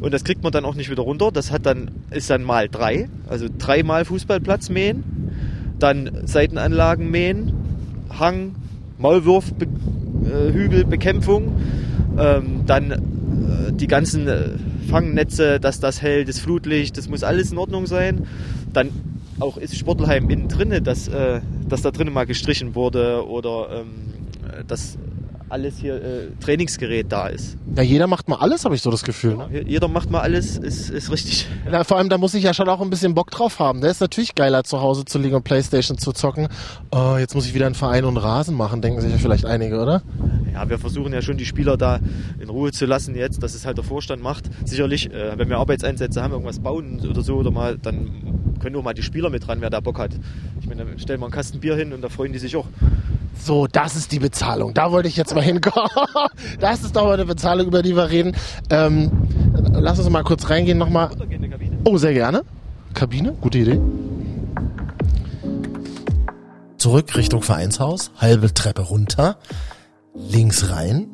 Und 0.00 0.14
das 0.14 0.24
kriegt 0.24 0.42
man 0.42 0.52
dann 0.52 0.64
auch 0.64 0.74
nicht 0.74 0.90
wieder 0.90 1.02
runter. 1.02 1.30
Das 1.32 1.50
hat 1.50 1.66
dann, 1.66 1.90
ist 2.10 2.30
dann 2.30 2.44
mal 2.44 2.68
drei. 2.68 3.08
Also 3.28 3.46
dreimal 3.56 4.04
Fußballplatz 4.04 4.70
mähen. 4.70 5.04
Dann 5.78 6.22
Seitenanlagen 6.24 7.10
mähen. 7.10 7.52
Hang, 8.18 8.54
Maulwurfhügelbekämpfung. 8.98 11.52
Ähm, 12.18 12.62
dann 12.66 12.90
äh, 12.90 12.98
die 13.80 13.86
ganzen 13.86 14.28
äh, 14.28 14.50
Fangnetze, 14.88 15.60
dass 15.60 15.80
das 15.80 16.02
hält, 16.02 16.28
das 16.28 16.38
Flutlicht, 16.38 16.96
das 16.96 17.08
muss 17.08 17.22
alles 17.22 17.52
in 17.52 17.58
Ordnung 17.58 17.86
sein. 17.86 18.26
Dann 18.72 18.90
auch 19.40 19.56
ist 19.56 19.76
Sportelheim 19.76 20.28
innen 20.30 20.48
drinne, 20.48 20.82
dass, 20.82 21.08
äh, 21.08 21.40
dass 21.68 21.82
da 21.82 21.90
drinnen 21.90 22.12
mal 22.12 22.26
gestrichen 22.26 22.74
wurde 22.74 23.26
oder 23.26 23.80
ähm, 23.80 24.08
dass 24.66 24.98
alles 25.50 25.78
hier 25.78 25.94
äh, 25.94 26.26
Trainingsgerät 26.40 27.10
da 27.10 27.28
ist. 27.28 27.56
Ja, 27.74 27.82
jeder 27.82 28.06
macht 28.06 28.28
mal 28.28 28.36
alles, 28.36 28.64
habe 28.64 28.74
ich 28.74 28.82
so 28.82 28.90
das 28.90 29.02
Gefühl. 29.02 29.36
Ne? 29.36 29.48
Ja, 29.52 29.60
jeder 29.60 29.88
macht 29.88 30.10
mal 30.10 30.20
alles, 30.20 30.56
ist, 30.56 30.90
ist 30.90 31.10
richtig. 31.10 31.46
Ja, 31.70 31.84
vor 31.84 31.96
allem, 31.96 32.08
da 32.08 32.18
muss 32.18 32.34
ich 32.34 32.44
ja 32.44 32.54
schon 32.54 32.68
auch 32.68 32.80
ein 32.80 32.90
bisschen 32.90 33.14
Bock 33.14 33.30
drauf 33.30 33.58
haben. 33.58 33.80
Der 33.80 33.90
ist 33.90 34.00
natürlich 34.00 34.34
geiler, 34.34 34.64
zu 34.64 34.80
Hause 34.80 35.04
zu 35.04 35.18
liegen 35.18 35.36
und 35.36 35.44
Playstation 35.44 35.98
zu 35.98 36.12
zocken. 36.12 36.48
Oh, 36.90 37.16
jetzt 37.18 37.34
muss 37.34 37.46
ich 37.46 37.54
wieder 37.54 37.66
einen 37.66 37.74
Verein 37.74 38.04
und 38.04 38.16
Rasen 38.16 38.56
machen, 38.56 38.82
denken 38.82 39.00
sich 39.00 39.10
ja 39.10 39.18
vielleicht 39.18 39.46
einige, 39.46 39.80
oder? 39.80 40.02
Ja, 40.52 40.68
wir 40.68 40.78
versuchen 40.78 41.12
ja 41.12 41.22
schon 41.22 41.36
die 41.36 41.46
Spieler 41.46 41.76
da 41.76 42.00
in 42.40 42.48
Ruhe 42.48 42.72
zu 42.72 42.86
lassen 42.86 43.14
jetzt, 43.14 43.42
dass 43.42 43.54
es 43.54 43.66
halt 43.66 43.76
der 43.76 43.84
Vorstand 43.84 44.22
macht. 44.22 44.44
Sicherlich, 44.64 45.12
äh, 45.12 45.38
wenn 45.38 45.48
wir 45.48 45.58
Arbeitseinsätze 45.58 46.22
haben, 46.22 46.32
irgendwas 46.32 46.60
bauen 46.60 47.00
oder 47.08 47.22
so, 47.22 47.36
oder 47.36 47.50
mal, 47.50 47.78
dann 47.78 48.54
können 48.60 48.76
auch 48.76 48.82
mal 48.82 48.94
die 48.94 49.02
Spieler 49.02 49.30
mit 49.30 49.46
dran, 49.46 49.60
wer 49.60 49.70
da 49.70 49.80
Bock 49.80 49.98
hat. 49.98 50.10
Ich 50.60 50.66
meine, 50.66 50.84
dann 50.84 50.98
stellen 50.98 51.20
wir 51.20 51.26
einen 51.26 51.32
Kasten 51.32 51.60
Bier 51.60 51.76
hin 51.76 51.92
und 51.92 52.02
da 52.02 52.08
freuen 52.08 52.32
die 52.32 52.38
sich 52.38 52.56
auch. 52.56 52.66
So, 53.40 53.66
das 53.66 53.94
ist 53.94 54.10
die 54.10 54.18
Bezahlung. 54.18 54.74
Da 54.74 54.90
wollte 54.90 55.08
ich 55.08 55.16
jetzt 55.16 55.34
mal 55.34 55.42
hinkommen. 55.44 55.88
Das 56.58 56.82
ist 56.82 56.96
doch 56.96 57.04
mal 57.04 57.14
eine 57.14 57.24
Bezahlung, 57.24 57.68
über 57.68 57.82
die 57.82 57.94
wir 57.94 58.10
reden. 58.10 58.34
Ähm, 58.70 59.10
lass 59.72 59.98
uns 59.98 60.10
mal 60.10 60.24
kurz 60.24 60.50
reingehen 60.50 60.78
nochmal. 60.78 61.10
Oh, 61.84 61.98
sehr 61.98 62.14
gerne. 62.14 62.42
Kabine, 62.94 63.32
gute 63.40 63.58
Idee. 63.58 63.80
zurück 66.78 67.16
Richtung 67.16 67.42
Vereinshaus, 67.42 68.12
halbe 68.16 68.54
Treppe 68.54 68.82
runter, 68.82 69.36
links 70.14 70.70
rein, 70.70 71.08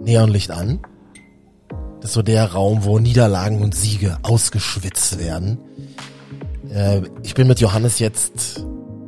Neonlicht 0.00 0.50
an. 0.50 0.80
Das 2.00 2.10
ist 2.10 2.14
so 2.14 2.22
der 2.22 2.52
Raum, 2.52 2.84
wo 2.84 2.98
Niederlagen 2.98 3.60
und 3.60 3.74
Siege 3.74 4.18
ausgeschwitzt 4.22 5.18
werden. 5.18 5.58
Äh, 6.72 7.02
ich 7.22 7.34
bin 7.34 7.48
mit 7.48 7.60
Johannes 7.60 7.98
jetzt, 7.98 8.64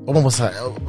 oh, 0.06 0.12
man 0.12 0.22
muss 0.22 0.40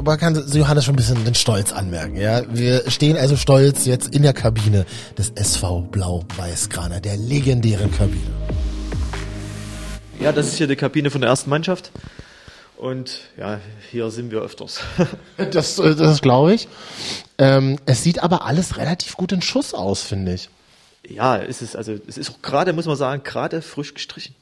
man 0.03 0.17
kann 0.17 0.43
Johannes 0.51 0.85
schon 0.85 0.93
ein 0.93 0.97
bisschen 0.97 1.23
den 1.23 1.35
Stolz 1.35 1.71
anmerken. 1.71 2.15
Ja, 2.15 2.41
wir 2.49 2.89
stehen 2.89 3.17
also 3.17 3.35
stolz 3.35 3.85
jetzt 3.85 4.15
in 4.15 4.23
der 4.23 4.33
Kabine 4.33 4.85
des 5.17 5.31
SV 5.35 5.81
Blau-Weiß-Grana, 5.91 6.99
der 6.99 7.17
legendären 7.17 7.91
Kabine. 7.91 8.31
Ja, 10.19 10.31
das 10.31 10.47
ist 10.47 10.57
hier 10.57 10.67
die 10.67 10.75
Kabine 10.75 11.09
von 11.09 11.21
der 11.21 11.29
ersten 11.29 11.49
Mannschaft. 11.49 11.91
Und 12.81 13.19
ja, 13.37 13.59
hier 13.91 14.09
sind 14.09 14.31
wir 14.31 14.41
öfters. 14.41 14.81
Das, 15.51 15.75
das 15.75 16.21
glaube 16.21 16.55
ich. 16.55 16.67
Ähm, 17.37 17.77
es 17.85 18.03
sieht 18.03 18.23
aber 18.23 18.45
alles 18.45 18.77
relativ 18.77 19.17
gut 19.17 19.31
in 19.31 19.43
Schuss 19.43 19.75
aus, 19.75 20.01
finde 20.01 20.33
ich. 20.33 20.49
ja, 21.07 21.37
es 21.37 21.61
ist 21.61 21.75
also, 21.75 21.95
es 22.07 22.17
ist 22.17 22.31
auch 22.31 22.41
gerade, 22.41 22.73
muss 22.73 22.87
man 22.87 22.95
sagen, 22.95 23.21
gerade 23.23 23.61
frisch 23.61 23.93
gestrichen. 23.93 24.33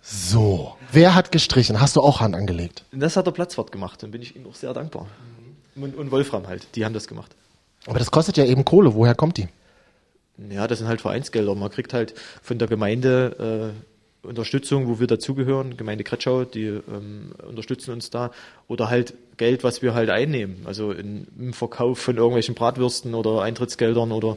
So. 0.00 0.76
Wer 0.92 1.14
hat 1.14 1.30
gestrichen? 1.30 1.78
Hast 1.78 1.96
du 1.96 2.00
auch 2.00 2.20
Hand 2.20 2.34
angelegt? 2.34 2.84
Das 2.92 3.16
hat 3.18 3.26
der 3.26 3.32
Platzwart 3.32 3.70
gemacht. 3.70 4.02
Dann 4.02 4.10
bin 4.12 4.22
ich 4.22 4.34
ihm 4.34 4.46
auch 4.46 4.54
sehr 4.54 4.72
dankbar. 4.72 5.06
Und, 5.76 5.94
und 5.94 6.10
Wolfram 6.10 6.46
halt, 6.46 6.66
die 6.76 6.86
haben 6.86 6.94
das 6.94 7.06
gemacht. 7.06 7.32
Aber 7.86 7.98
das 7.98 8.10
kostet 8.10 8.38
ja 8.38 8.46
eben 8.46 8.64
Kohle. 8.64 8.94
Woher 8.94 9.14
kommt 9.14 9.36
die? 9.36 9.48
Ja, 10.50 10.66
das 10.66 10.78
sind 10.78 10.88
halt 10.88 11.02
Vereinsgelder. 11.02 11.54
Man 11.54 11.70
kriegt 11.70 11.92
halt 11.92 12.14
von 12.42 12.58
der 12.58 12.68
Gemeinde 12.68 13.72
äh, 13.74 13.93
Unterstützung, 14.24 14.88
wo 14.88 15.00
wir 15.00 15.06
dazugehören, 15.06 15.76
Gemeinde 15.76 16.04
Kretschau, 16.04 16.44
die 16.44 16.64
ähm, 16.66 17.32
unterstützen 17.46 17.92
uns 17.92 18.10
da. 18.10 18.30
Oder 18.68 18.90
halt 18.90 19.14
Geld, 19.36 19.64
was 19.64 19.82
wir 19.82 19.94
halt 19.94 20.10
einnehmen. 20.10 20.62
Also 20.64 20.92
in, 20.92 21.26
im 21.38 21.52
Verkauf 21.52 21.98
von 21.98 22.16
irgendwelchen 22.16 22.54
Bratwürsten 22.54 23.14
oder 23.14 23.42
Eintrittsgeldern 23.42 24.12
oder, 24.12 24.36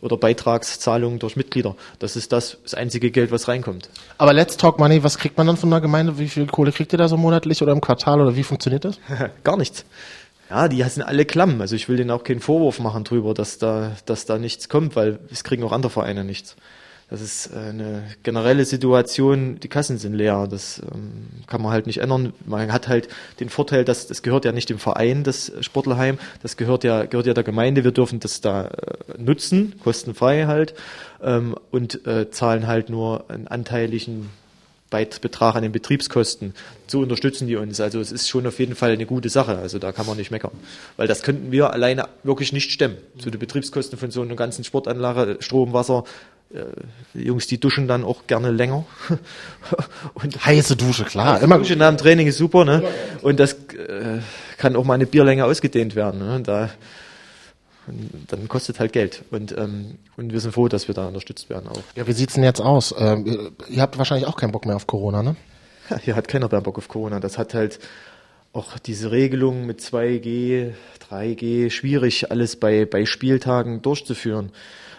oder 0.00 0.16
Beitragszahlungen 0.16 1.18
durch 1.18 1.36
Mitglieder. 1.36 1.76
Das 1.98 2.16
ist 2.16 2.32
das, 2.32 2.58
das 2.62 2.74
einzige 2.74 3.10
Geld, 3.10 3.30
was 3.30 3.48
reinkommt. 3.48 3.88
Aber 4.18 4.32
Let's 4.32 4.56
Talk 4.56 4.78
Money, 4.78 5.02
was 5.02 5.18
kriegt 5.18 5.36
man 5.36 5.46
dann 5.46 5.56
von 5.56 5.70
der 5.70 5.80
Gemeinde? 5.80 6.18
Wie 6.18 6.28
viel 6.28 6.46
Kohle 6.46 6.72
kriegt 6.72 6.92
ihr 6.92 6.98
da 6.98 7.08
so 7.08 7.16
monatlich 7.16 7.62
oder 7.62 7.72
im 7.72 7.80
Quartal 7.80 8.20
oder 8.20 8.36
wie 8.36 8.44
funktioniert 8.44 8.84
das? 8.84 8.98
Gar 9.44 9.56
nichts. 9.56 9.84
Ja, 10.48 10.68
die 10.68 10.82
sind 10.84 11.02
alle 11.02 11.24
klamm. 11.24 11.60
Also 11.60 11.74
ich 11.74 11.88
will 11.88 11.96
denen 11.96 12.10
auch 12.10 12.22
keinen 12.22 12.40
Vorwurf 12.40 12.78
machen 12.78 13.04
drüber, 13.04 13.34
dass 13.34 13.58
da, 13.58 13.92
dass 14.06 14.26
da 14.26 14.38
nichts 14.38 14.68
kommt, 14.68 14.94
weil 14.94 15.18
es 15.30 15.42
kriegen 15.42 15.64
auch 15.64 15.72
andere 15.72 15.90
Vereine 15.90 16.24
nichts. 16.24 16.56
Das 17.08 17.20
ist 17.20 17.50
äh, 17.54 17.68
eine 17.68 18.02
generelle 18.24 18.64
Situation, 18.64 19.60
die 19.60 19.68
Kassen 19.68 19.96
sind 19.98 20.14
leer. 20.14 20.48
Das 20.50 20.80
ähm, 20.80 21.28
kann 21.46 21.62
man 21.62 21.70
halt 21.70 21.86
nicht 21.86 21.98
ändern. 21.98 22.32
Man 22.44 22.72
hat 22.72 22.88
halt 22.88 23.08
den 23.38 23.48
Vorteil, 23.48 23.84
dass 23.84 24.08
das 24.08 24.22
gehört 24.22 24.44
ja 24.44 24.52
nicht 24.52 24.70
dem 24.70 24.78
Verein, 24.78 25.22
das 25.22 25.52
Sportlerheim, 25.60 26.18
das 26.42 26.56
gehört 26.56 26.82
ja, 26.82 27.04
gehört 27.04 27.26
ja 27.26 27.34
der 27.34 27.44
Gemeinde. 27.44 27.84
Wir 27.84 27.92
dürfen 27.92 28.18
das 28.18 28.40
da 28.40 28.66
äh, 28.66 28.70
nutzen, 29.18 29.74
kostenfrei 29.82 30.46
halt, 30.46 30.74
ähm, 31.22 31.54
und 31.70 32.06
äh, 32.06 32.30
zahlen 32.30 32.66
halt 32.66 32.90
nur 32.90 33.30
einen 33.30 33.46
anteiligen 33.46 34.30
Betrag 35.20 35.56
an 35.56 35.62
den 35.62 35.72
Betriebskosten. 35.72 36.54
So 36.86 37.00
unterstützen 37.00 37.48
die 37.48 37.56
uns. 37.56 37.80
Also 37.80 38.00
es 38.00 38.12
ist 38.12 38.28
schon 38.28 38.46
auf 38.46 38.58
jeden 38.58 38.74
Fall 38.74 38.92
eine 38.92 39.04
gute 39.04 39.28
Sache. 39.28 39.58
Also 39.58 39.78
da 39.78 39.92
kann 39.92 40.06
man 40.06 40.16
nicht 40.16 40.30
meckern. 40.30 40.52
Weil 40.96 41.06
das 41.06 41.22
könnten 41.22 41.52
wir 41.52 41.72
alleine 41.72 42.08
wirklich 42.22 42.52
nicht 42.52 42.70
stemmen. 42.70 42.96
So 43.18 43.28
die 43.28 43.36
Betriebskosten 43.36 43.98
von 43.98 44.10
so 44.10 44.22
einer 44.22 44.36
ganzen 44.36 44.64
Sportanlage, 44.64 45.36
Strom, 45.40 45.72
Wasser. 45.74 46.04
Äh, 46.52 46.64
die 47.14 47.24
Jungs, 47.24 47.46
die 47.46 47.58
duschen 47.58 47.88
dann 47.88 48.04
auch 48.04 48.26
gerne 48.26 48.50
länger. 48.50 48.84
Und 50.14 50.44
Heiße 50.44 50.76
Dusche, 50.76 51.04
klar. 51.04 51.42
immer 51.42 51.58
Dusche 51.58 51.76
nach 51.76 51.88
dem 51.88 51.98
Training 51.98 52.26
ist 52.26 52.38
super, 52.38 52.64
ne? 52.64 52.82
Und 53.22 53.40
das 53.40 53.54
äh, 53.54 54.20
kann 54.58 54.76
auch 54.76 54.84
mal 54.84 54.94
eine 54.94 55.06
Bierlänge 55.06 55.44
ausgedehnt 55.44 55.94
werden. 55.94 56.20
Ne? 56.20 56.40
Da, 56.42 56.70
und 57.86 58.10
dann 58.28 58.48
kostet 58.48 58.80
halt 58.80 58.92
Geld. 58.92 59.22
Und, 59.30 59.56
ähm, 59.56 59.98
und 60.16 60.32
wir 60.32 60.40
sind 60.40 60.52
froh, 60.52 60.68
dass 60.68 60.88
wir 60.88 60.94
da 60.94 61.06
unterstützt 61.06 61.50
werden 61.50 61.68
auch. 61.68 61.82
Ja, 61.94 62.06
wie 62.06 62.12
sieht's 62.12 62.34
denn 62.34 62.44
jetzt 62.44 62.60
aus? 62.60 62.94
Ähm, 62.98 63.26
ihr, 63.26 63.50
ihr 63.68 63.82
habt 63.82 63.98
wahrscheinlich 63.98 64.26
auch 64.26 64.36
keinen 64.36 64.52
Bock 64.52 64.66
mehr 64.66 64.76
auf 64.76 64.86
Corona, 64.86 65.22
ne? 65.22 65.36
Ja, 65.90 65.98
hier 66.02 66.16
hat 66.16 66.28
keiner 66.28 66.48
mehr 66.48 66.60
Bock 66.60 66.78
auf 66.78 66.88
Corona. 66.88 67.20
Das 67.20 67.38
hat 67.38 67.54
halt 67.54 67.78
auch 68.52 68.78
diese 68.78 69.10
Regelung 69.10 69.66
mit 69.66 69.80
2G, 69.80 70.72
3G 71.10 71.70
schwierig, 71.70 72.30
alles 72.30 72.56
bei, 72.56 72.86
bei 72.86 73.04
Spieltagen 73.04 73.82
durchzuführen. 73.82 74.50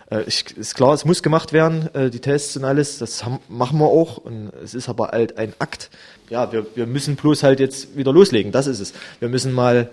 Äh, 0.10 0.24
ich, 0.24 0.56
ist 0.58 0.76
klar, 0.76 0.94
es 0.94 1.06
muss 1.06 1.24
gemacht 1.24 1.54
werden, 1.54 1.94
äh, 1.94 2.10
die 2.10 2.20
Tests 2.20 2.56
und 2.58 2.66
alles, 2.66 3.00
das 3.00 3.26
haben, 3.26 3.40
machen 3.50 3.80
wir 3.80 3.88
auch. 3.88 4.18
Und 4.18 4.52
es 4.64 4.74
ist 4.74 4.90
aber 4.90 5.10
halt 5.10 5.38
ein 5.38 5.54
Akt. 5.60 5.90
Ja, 6.30 6.52
wir, 6.52 6.66
wir 6.76 6.88
müssen 6.88 7.16
bloß 7.16 7.44
halt 7.44 7.60
jetzt 7.60 7.96
wieder 7.98 8.14
loslegen, 8.14 8.52
das 8.52 8.68
ist 8.68 8.80
es. 8.80 8.94
Wir 9.20 9.30
müssen 9.30 9.52
mal 9.52 9.90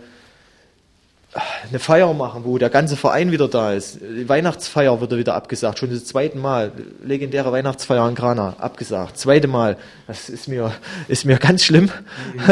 eine 1.68 1.80
Feier 1.80 2.12
machen, 2.14 2.44
wo 2.44 2.58
der 2.58 2.70
ganze 2.70 2.96
Verein 2.96 3.32
wieder 3.32 3.48
da 3.48 3.72
ist. 3.72 3.98
Die 4.00 4.28
Weihnachtsfeier 4.28 5.00
wird 5.00 5.16
wieder 5.16 5.34
abgesagt, 5.34 5.80
schon 5.80 5.90
das 5.90 6.04
zweite 6.04 6.38
Mal. 6.38 6.70
Legendäre 7.02 7.50
Weihnachtsfeier 7.50 8.08
in 8.08 8.14
Grana, 8.14 8.54
abgesagt. 8.58 9.18
Zweite 9.18 9.48
Mal. 9.48 9.76
Das 10.06 10.28
ist 10.28 10.46
mir, 10.46 10.72
ist 11.08 11.24
mir 11.24 11.38
ganz 11.38 11.64
schlimm. 11.64 11.90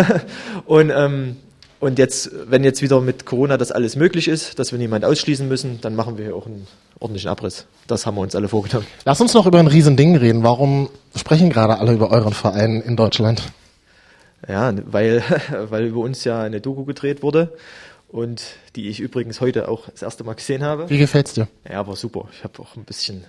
und, 0.67 0.91
ähm, 0.91 1.37
und 1.83 1.99
jetzt, 1.99 2.31
wenn 2.49 2.63
jetzt 2.63 2.81
wieder 2.81 3.01
mit 3.01 3.27
Corona 3.27 3.57
das 3.57 3.73
alles 3.73 3.97
möglich 3.97 4.29
ist, 4.29 4.61
dass 4.61 4.71
wir 4.71 4.79
niemand 4.79 5.05
ausschließen 5.05 5.49
müssen, 5.49 5.81
dann 5.81 5.97
machen 5.97 6.17
wir 6.17 6.27
hier 6.27 6.37
auch 6.37 6.47
einen 6.47 6.69
ordentlichen 7.01 7.29
Abriss. 7.29 7.67
Das 7.89 8.07
haben 8.07 8.15
wir 8.15 8.21
uns 8.21 8.37
alle 8.37 8.47
vorgenommen. 8.47 8.87
Lass 9.05 9.21
uns 9.21 9.35
noch 9.35 9.47
über 9.47 9.59
ein 9.59 9.67
Riesending 9.67 10.15
reden. 10.15 10.45
Warum 10.45 10.91
sprechen 11.17 11.51
gerade 11.51 11.79
alle 11.79 11.93
über 11.93 12.13
euren 12.13 12.35
Verein 12.35 12.81
in 12.81 12.95
Deutschland? 12.95 13.43
Ja, 14.49 14.73
weil, 14.93 15.25
weil 15.71 15.87
über 15.87 16.03
uns 16.03 16.23
ja 16.23 16.41
eine 16.41 16.61
Doku 16.61 16.85
gedreht 16.85 17.25
wurde 17.25 17.53
und 18.13 18.45
die 18.77 18.89
ich 18.89 19.01
übrigens 19.01 19.41
heute 19.41 19.67
auch 19.67 19.89
das 19.89 20.03
erste 20.03 20.23
Mal 20.23 20.35
gesehen 20.35 20.63
habe. 20.63 20.89
Wie 20.89 20.99
gefällt's 20.99 21.35
dir? 21.35 21.49
Ja, 21.69 21.85
war 21.85 21.97
super. 21.97 22.29
Ich 22.31 22.45
habe 22.45 22.63
auch 22.63 22.77
ein 22.77 22.85
bisschen 22.85 23.25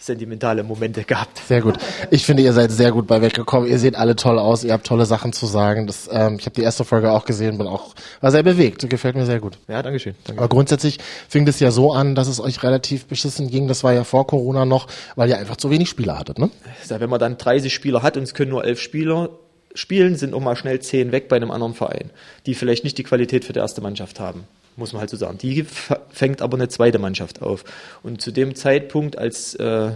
sentimentale 0.00 0.64
Momente 0.64 1.04
gehabt. 1.04 1.38
Sehr 1.46 1.60
gut. 1.60 1.78
Ich 2.10 2.24
finde, 2.24 2.42
ihr 2.42 2.52
seid 2.52 2.72
sehr 2.72 2.90
gut 2.90 3.06
bei 3.06 3.20
weggekommen. 3.20 3.68
Ihr 3.68 3.78
seht 3.78 3.96
alle 3.96 4.16
toll 4.16 4.38
aus. 4.38 4.64
Ihr 4.64 4.72
habt 4.72 4.86
tolle 4.86 5.04
Sachen 5.04 5.32
zu 5.32 5.46
sagen. 5.46 5.86
Das, 5.86 6.08
ähm, 6.10 6.36
ich 6.38 6.46
habe 6.46 6.54
die 6.54 6.62
erste 6.62 6.84
Folge 6.84 7.12
auch 7.12 7.26
gesehen, 7.26 7.58
bin 7.58 7.66
auch 7.66 7.94
war 8.20 8.30
sehr 8.30 8.42
bewegt. 8.42 8.88
Gefällt 8.88 9.14
mir 9.14 9.26
sehr 9.26 9.40
gut. 9.40 9.58
Ja, 9.68 9.82
Dankeschön. 9.82 10.14
Danke. 10.24 10.40
Aber 10.40 10.48
grundsätzlich 10.48 10.98
fing 11.28 11.44
das 11.44 11.60
ja 11.60 11.70
so 11.70 11.92
an, 11.92 12.14
dass 12.14 12.28
es 12.28 12.40
euch 12.40 12.62
relativ 12.62 13.06
beschissen 13.06 13.50
ging. 13.50 13.68
Das 13.68 13.84
war 13.84 13.92
ja 13.92 14.04
vor 14.04 14.26
Corona 14.26 14.64
noch, 14.64 14.88
weil 15.16 15.28
ihr 15.28 15.38
einfach 15.38 15.56
zu 15.56 15.70
wenig 15.70 15.90
Spieler 15.90 16.18
hattet, 16.18 16.38
ne? 16.38 16.50
Ja, 16.88 16.98
Wenn 16.98 17.10
man 17.10 17.20
dann 17.20 17.36
30 17.36 17.72
Spieler 17.72 18.02
hat 18.02 18.16
und 18.16 18.22
es 18.22 18.32
können 18.32 18.50
nur 18.50 18.64
elf 18.64 18.80
Spieler 18.80 19.28
spielen, 19.74 20.16
sind 20.16 20.34
auch 20.34 20.40
mal 20.40 20.56
schnell 20.56 20.80
zehn 20.80 21.12
weg 21.12 21.28
bei 21.28 21.36
einem 21.36 21.50
anderen 21.50 21.74
Verein, 21.74 22.10
die 22.46 22.54
vielleicht 22.54 22.84
nicht 22.84 22.98
die 22.98 23.04
Qualität 23.04 23.44
für 23.44 23.52
die 23.52 23.60
erste 23.60 23.80
Mannschaft 23.80 24.18
haben. 24.18 24.44
Muss 24.76 24.92
man 24.92 25.00
halt 25.00 25.10
so 25.10 25.16
sagen. 25.16 25.38
Die 25.38 25.66
fängt 26.10 26.42
aber 26.42 26.56
eine 26.56 26.68
zweite 26.68 26.98
Mannschaft 26.98 27.42
auf. 27.42 27.64
Und 28.02 28.22
zu 28.22 28.30
dem 28.30 28.54
Zeitpunkt, 28.54 29.18
als 29.18 29.54
äh, 29.56 29.92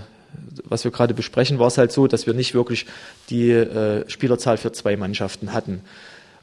was 0.65 0.85
wir 0.85 0.91
gerade 0.91 1.15
besprechen, 1.15 1.59
war 1.59 1.69
es 1.69 1.79
halt 1.79 1.93
so, 1.93 2.07
dass 2.07 2.27
wir 2.27 2.35
nicht 2.35 2.55
wirklich 2.55 2.87
die 3.31 3.51
äh, 3.51 4.09
Spielerzahl 4.09 4.57
für 4.57 4.73
zwei 4.73 4.97
Mannschaften 4.97 5.53
hatten. 5.53 5.83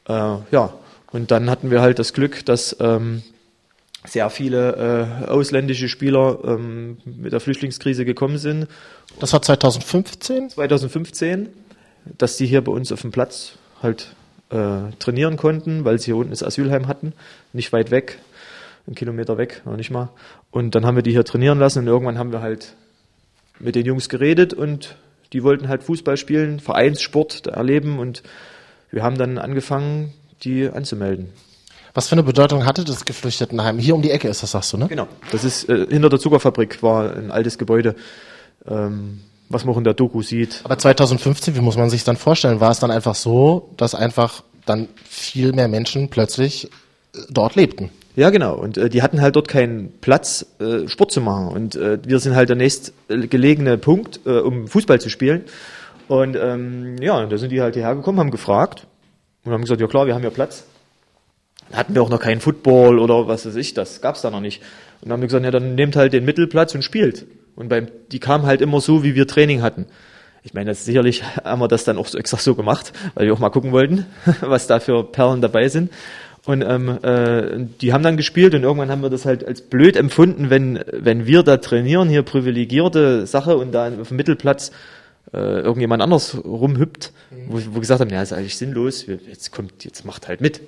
Äh, 0.08 0.14
ja, 0.52 0.74
und 1.12 1.32
dann 1.32 1.50
hatten 1.50 1.72
wir 1.72 1.82
halt 1.82 2.00
das 2.00 2.14
Glück, 2.14 2.46
dass 2.46 2.76
ähm, 2.80 3.22
sehr 4.06 4.30
viele 4.30 5.22
äh, 5.26 5.30
ausländische 5.30 5.90
Spieler 5.90 6.40
ähm, 6.44 6.98
mit 7.06 7.34
der 7.34 7.40
Flüchtlingskrise 7.40 8.06
gekommen 8.06 8.38
sind. 8.38 8.68
Das 9.20 9.34
war 9.34 9.42
2015. 9.42 10.52
2015, 10.52 11.50
dass 12.18 12.38
die 12.38 12.48
hier 12.48 12.64
bei 12.64 12.72
uns 12.72 12.92
auf 12.92 13.02
dem 13.02 13.12
Platz 13.12 13.54
halt 13.84 14.16
äh, 14.52 14.92
trainieren 15.00 15.38
konnten, 15.38 15.86
weil 15.86 16.00
sie 16.00 16.06
hier 16.06 16.18
unten 16.18 16.32
das 16.32 16.44
Asylheim 16.44 16.88
hatten, 16.88 17.14
nicht 17.54 17.72
weit 17.74 17.92
weg, 17.92 18.20
einen 18.88 18.96
Kilometer 18.96 19.38
weg, 19.38 19.62
noch 19.66 19.78
nicht 19.78 19.92
mal. 19.92 20.10
Und 20.52 20.76
dann 20.76 20.86
haben 20.86 20.96
wir 20.96 21.04
die 21.04 21.12
hier 21.12 21.26
trainieren 21.26 21.60
lassen 21.60 21.80
und 21.80 21.88
irgendwann 21.88 22.18
haben 22.18 22.32
wir 22.32 22.42
halt 22.42 22.76
mit 23.60 23.76
den 23.76 23.86
Jungs 23.86 24.10
geredet 24.10 24.54
und 24.54 24.96
die 25.34 25.44
wollten 25.44 25.70
halt 25.70 25.84
Fußball 25.84 26.18
spielen, 26.18 26.60
Vereinssport 26.60 27.48
erleben 27.48 28.00
und 28.00 28.24
wir 28.92 29.04
haben 29.04 29.18
dann 29.18 29.38
angefangen, 29.38 30.14
die 30.44 30.68
anzumelden. 30.68 31.30
Was 31.94 32.08
für 32.08 32.14
eine 32.14 32.24
Bedeutung 32.24 32.66
hatte 32.66 32.84
das 32.84 33.06
Geflüchtetenheim? 33.06 33.78
Hier 33.78 33.96
um 33.96 34.02
die 34.02 34.12
Ecke 34.12 34.28
ist 34.28 34.44
das, 34.44 34.52
sagst 34.52 34.74
du, 34.74 34.78
ne? 34.78 34.88
Genau, 34.88 35.08
das 35.32 35.44
ist 35.44 35.70
äh, 35.70 35.88
hinter 35.90 36.10
der 36.10 36.20
Zuckerfabrik 36.20 36.82
war 36.82 37.16
ein 37.16 37.32
altes 37.32 37.58
Gebäude, 37.58 37.96
ähm, 38.66 39.22
was 39.54 39.66
man 39.66 39.74
auch 39.74 39.78
in 39.78 39.84
der 39.84 39.94
Doku 39.94 40.22
sieht. 40.22 40.62
Aber 40.64 40.78
2015, 40.78 41.56
wie 41.56 41.62
muss 41.62 41.78
man 41.78 41.90
sich 41.90 42.04
dann 42.04 42.18
vorstellen? 42.18 42.60
War 42.60 42.72
es 42.72 42.80
dann 42.80 42.92
einfach 42.92 43.16
so, 43.16 43.70
dass 43.78 43.96
einfach 43.96 44.44
dann 44.66 44.88
viel 45.04 45.54
mehr 45.54 45.68
Menschen 45.68 46.10
plötzlich 46.10 46.66
äh, 46.66 47.20
dort 47.30 47.56
lebten? 47.56 47.90
Ja, 48.16 48.30
genau. 48.30 48.56
Und 48.56 48.78
äh, 48.78 48.90
die 48.90 49.02
hatten 49.02 49.22
halt 49.22 49.36
dort 49.36 49.48
keinen 49.48 49.94
Platz, 50.02 50.46
äh, 50.60 50.88
Sport 50.88 51.12
zu 51.12 51.22
machen. 51.22 51.48
Und 51.48 51.76
äh, 51.76 52.00
wir 52.04 52.20
sind 52.20 52.36
halt 52.36 52.50
der 52.50 52.58
nächstgelegene 52.58 53.78
Punkt, 53.78 54.20
äh, 54.26 54.40
um 54.40 54.68
Fußball 54.68 55.00
zu 55.00 55.10
spielen. 55.10 55.46
Und 56.08 56.36
ähm, 56.36 56.98
ja, 57.02 57.26
da 57.26 57.38
sind 57.38 57.52
die 57.52 57.62
halt 57.62 57.76
hierher 57.76 57.96
gekommen, 57.96 58.20
haben 58.20 58.32
gefragt 58.32 58.86
und 59.46 59.54
haben 59.54 59.62
gesagt, 59.62 59.80
ja 59.80 59.88
klar, 59.88 60.08
wir 60.08 60.14
haben 60.14 60.24
ja 60.24 60.30
Platz. 60.30 60.66
Dann 61.70 61.80
hatten 61.80 61.96
wir 61.96 62.02
auch 62.02 62.10
noch 62.10 62.20
keinen 62.20 62.42
Football 62.42 63.00
oder 63.00 63.30
was 63.30 63.46
weiß 63.46 63.56
ich, 63.56 63.74
das 63.74 64.02
gab's 64.02 64.22
da 64.22 64.30
noch 64.30 64.42
nicht. 64.42 64.62
Und 65.02 65.08
dann 65.08 65.14
haben 65.14 65.22
wir 65.22 65.28
gesagt, 65.28 65.46
ja, 65.46 65.52
dann 65.52 65.76
nehmt 65.76 65.96
halt 65.96 66.12
den 66.12 66.26
Mittelplatz 66.26 66.76
und 66.76 66.84
spielt. 66.84 67.26
Und 67.56 67.70
beim, 67.70 67.88
die 68.12 68.20
kamen 68.20 68.46
halt 68.46 68.62
immer 68.62 68.82
so, 68.82 69.04
wie 69.04 69.16
wir 69.16 69.28
Training 69.28 69.62
hatten. 69.62 69.86
Ich 70.44 70.54
meine, 70.54 70.72
das 70.72 70.86
sicherlich 70.86 71.24
haben 71.44 71.62
wir 71.62 71.68
das 71.68 71.84
dann 71.84 71.98
auch 71.98 72.08
so 72.08 72.18
extra 72.18 72.38
so 72.38 72.56
gemacht, 72.56 72.94
weil 73.14 73.26
wir 73.28 73.34
auch 73.34 73.40
mal 73.40 73.50
gucken 73.50 73.72
wollten, 73.72 74.06
was 74.42 74.68
da 74.68 74.80
für 74.80 75.04
Perlen 75.04 75.42
dabei 75.42 75.68
sind. 75.68 75.92
Und 76.46 76.64
ähm, 76.64 76.98
äh, 77.04 77.68
die 77.82 77.94
haben 77.94 78.02
dann 78.04 78.18
gespielt 78.18 78.56
und 78.56 78.64
irgendwann 78.64 78.90
haben 78.90 79.04
wir 79.04 79.12
das 79.12 79.26
halt 79.26 79.46
als 79.46 79.62
blöd 79.62 79.96
empfunden, 79.96 80.50
wenn, 80.50 80.80
wenn 80.92 81.28
wir 81.28 81.44
da 81.44 81.58
trainieren, 81.58 82.10
hier 82.10 82.24
privilegierte 82.24 83.28
Sache 83.28 83.58
und 83.58 83.72
da 83.74 83.92
auf 84.02 84.08
dem 84.08 84.18
Mittelplatz 84.18 84.72
äh, 85.34 85.38
irgendjemand 85.38 86.02
anders 86.02 86.36
rumhüpft, 86.44 87.14
wo, 87.48 87.58
wo 87.60 87.74
wir 87.76 87.80
gesagt 87.82 88.02
haben, 88.02 88.10
ja, 88.10 88.24
ist 88.24 88.34
eigentlich 88.34 88.58
sinnlos, 88.58 89.08
wir- 89.08 89.20
jetzt 89.30 89.52
kommt, 89.52 89.86
jetzt 89.86 90.04
macht 90.04 90.28
halt 90.28 90.42
mit. 90.42 90.62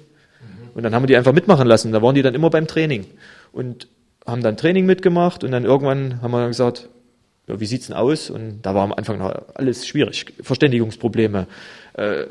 Und 0.76 0.84
dann 0.84 0.94
haben 0.94 1.04
wir 1.04 1.08
die 1.08 1.18
einfach 1.18 1.34
mitmachen 1.34 1.68
lassen. 1.68 1.92
Da 1.92 2.04
waren 2.04 2.14
die 2.14 2.22
dann 2.22 2.36
immer 2.36 2.52
beim 2.52 2.68
Training 2.68 3.06
und 3.52 3.88
haben 4.26 4.42
dann 4.42 4.58
Training 4.58 4.86
mitgemacht 4.86 5.44
und 5.44 5.52
dann 5.52 5.66
irgendwann 5.66 6.22
haben 6.22 6.32
wir 6.32 6.40
dann 6.40 6.50
gesagt, 6.50 6.90
ja, 7.48 7.60
wie 7.60 7.66
sieht's 7.66 7.88
denn 7.88 7.96
aus? 7.96 8.30
Und 8.30 8.62
da 8.62 8.74
war 8.74 8.84
am 8.84 8.94
Anfang 8.94 9.18
noch 9.18 9.34
alles 9.56 9.86
schwierig, 9.86 10.26
Verständigungsprobleme. 10.42 11.48
Äh, 11.94 12.26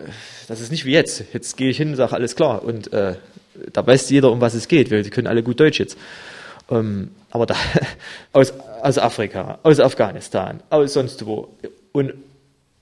das 0.49 0.61
ist 0.61 0.71
nicht 0.71 0.85
wie 0.87 0.93
jetzt. 0.93 1.25
Jetzt 1.35 1.57
gehe 1.57 1.69
ich 1.69 1.77
hin 1.77 1.91
und 1.91 1.97
sage, 1.97 2.15
alles 2.15 2.35
klar. 2.35 2.65
Und 2.65 2.93
äh, 2.93 3.17
da 3.73 3.87
weiß 3.87 4.09
jeder, 4.11 4.31
um 4.31 4.41
was 4.41 4.55
es 4.55 4.69
geht, 4.69 4.89
sie 4.89 5.11
können 5.11 5.27
alle 5.27 5.43
gut 5.43 5.61
Deutsch 5.61 5.79
jetzt. 5.79 5.99
Ähm, 6.71 7.11
aber 7.31 7.47
da 7.47 7.57
aus, 8.33 8.55
aus 8.83 8.99
Afrika, 8.99 9.59
aus 9.63 9.81
Afghanistan, 9.81 10.63
aus 10.71 10.95
sonst 10.95 11.27
wo. 11.27 11.49
Und, 11.93 12.15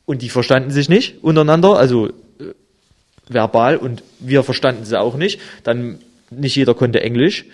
und 0.06 0.22
die 0.22 0.28
verstanden 0.28 0.70
sich 0.70 0.88
nicht 0.88 1.22
untereinander, 1.22 1.76
also 1.76 2.08
äh, 2.08 2.12
verbal 3.28 3.76
und 3.76 4.04
wir 4.20 4.44
verstanden 4.44 4.84
sie 4.84 4.98
auch 4.98 5.16
nicht. 5.16 5.40
Dann 5.64 5.98
nicht 6.30 6.54
jeder 6.54 6.74
konnte 6.74 7.00
Englisch. 7.00 7.44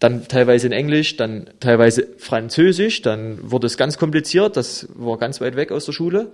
Dann 0.00 0.26
teilweise 0.26 0.66
in 0.66 0.72
Englisch, 0.72 1.16
dann 1.16 1.50
teilweise 1.60 2.08
Französisch, 2.18 3.02
dann 3.02 3.38
wurde 3.50 3.66
es 3.66 3.76
ganz 3.76 3.98
kompliziert, 3.98 4.56
das 4.56 4.88
war 4.94 5.18
ganz 5.18 5.40
weit 5.40 5.56
weg 5.56 5.70
aus 5.70 5.84
der 5.84 5.92
Schule. 5.92 6.32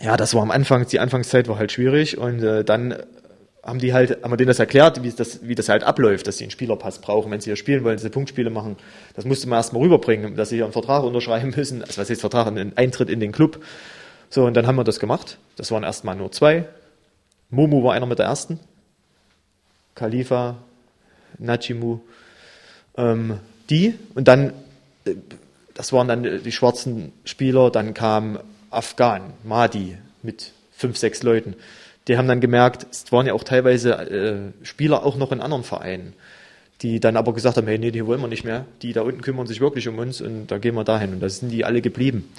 Ja, 0.00 0.16
das 0.16 0.34
war 0.34 0.42
am 0.42 0.50
Anfang, 0.50 0.86
die 0.86 1.00
Anfangszeit 1.00 1.48
war 1.48 1.58
halt 1.58 1.72
schwierig 1.72 2.18
und 2.18 2.42
äh, 2.42 2.62
dann 2.62 2.96
haben 3.62 3.78
die 3.78 3.94
halt, 3.94 4.22
haben 4.22 4.30
wir 4.30 4.36
denen 4.36 4.48
das 4.48 4.58
erklärt, 4.58 5.02
wie 5.02 5.10
das, 5.10 5.46
wie 5.46 5.54
das 5.54 5.68
halt 5.68 5.84
abläuft, 5.84 6.26
dass 6.26 6.36
sie 6.36 6.44
einen 6.44 6.50
Spielerpass 6.50 7.00
brauchen, 7.00 7.30
wenn 7.30 7.40
sie 7.40 7.50
hier 7.50 7.56
spielen 7.56 7.82
wollen, 7.84 7.96
sie 7.96 8.10
Punktspiele 8.10 8.50
machen. 8.50 8.76
Das 9.16 9.24
musste 9.24 9.48
man 9.48 9.58
erstmal 9.58 9.82
rüberbringen, 9.82 10.36
dass 10.36 10.50
sie 10.50 10.56
hier 10.56 10.64
einen 10.64 10.72
Vertrag 10.72 11.04
unterschreiben 11.04 11.54
müssen, 11.56 11.82
also 11.82 12.00
was 12.00 12.10
heißt 12.10 12.20
Vertrag, 12.20 12.46
einen 12.46 12.76
Eintritt 12.76 13.08
in 13.08 13.20
den 13.20 13.32
Club. 13.32 13.64
So, 14.28 14.44
und 14.44 14.54
dann 14.54 14.66
haben 14.66 14.76
wir 14.76 14.84
das 14.84 15.00
gemacht. 15.00 15.38
Das 15.56 15.70
waren 15.70 15.84
erstmal 15.84 16.16
nur 16.16 16.32
zwei. 16.32 16.66
Momo 17.48 17.82
war 17.84 17.94
einer 17.94 18.06
mit 18.06 18.18
der 18.18 18.26
ersten. 18.26 18.60
Khalifa, 19.94 20.56
Najimu, 21.38 22.00
ähm, 22.96 23.38
die. 23.70 23.94
Und 24.14 24.28
dann, 24.28 24.52
äh, 25.04 25.14
das 25.74 25.92
waren 25.92 26.08
dann 26.08 26.22
die 26.22 26.52
schwarzen 26.52 27.12
Spieler, 27.24 27.70
dann 27.70 27.94
kam 27.94 28.38
Afghan, 28.70 29.32
Mahdi 29.42 29.98
mit 30.22 30.52
fünf, 30.72 30.96
sechs 30.96 31.22
Leuten. 31.22 31.54
Die 32.08 32.18
haben 32.18 32.28
dann 32.28 32.40
gemerkt, 32.40 32.86
es 32.90 33.10
waren 33.12 33.26
ja 33.26 33.32
auch 33.32 33.44
teilweise 33.44 33.92
äh, 33.92 34.64
Spieler 34.64 35.04
auch 35.04 35.16
noch 35.16 35.32
in 35.32 35.40
anderen 35.40 35.64
Vereinen, 35.64 36.12
die 36.82 37.00
dann 37.00 37.16
aber 37.16 37.32
gesagt 37.32 37.56
haben, 37.56 37.66
hey, 37.66 37.78
nee, 37.78 37.90
die 37.90 38.04
wollen 38.06 38.20
wir 38.20 38.28
nicht 38.28 38.44
mehr. 38.44 38.66
Die 38.82 38.92
da 38.92 39.02
unten 39.02 39.22
kümmern 39.22 39.46
sich 39.46 39.60
wirklich 39.60 39.88
um 39.88 39.98
uns 39.98 40.20
und 40.20 40.48
da 40.48 40.58
gehen 40.58 40.74
wir 40.74 40.84
dahin. 40.84 41.14
Und 41.14 41.20
da 41.20 41.28
sind 41.28 41.50
die 41.50 41.64
alle 41.64 41.80
geblieben. 41.80 42.30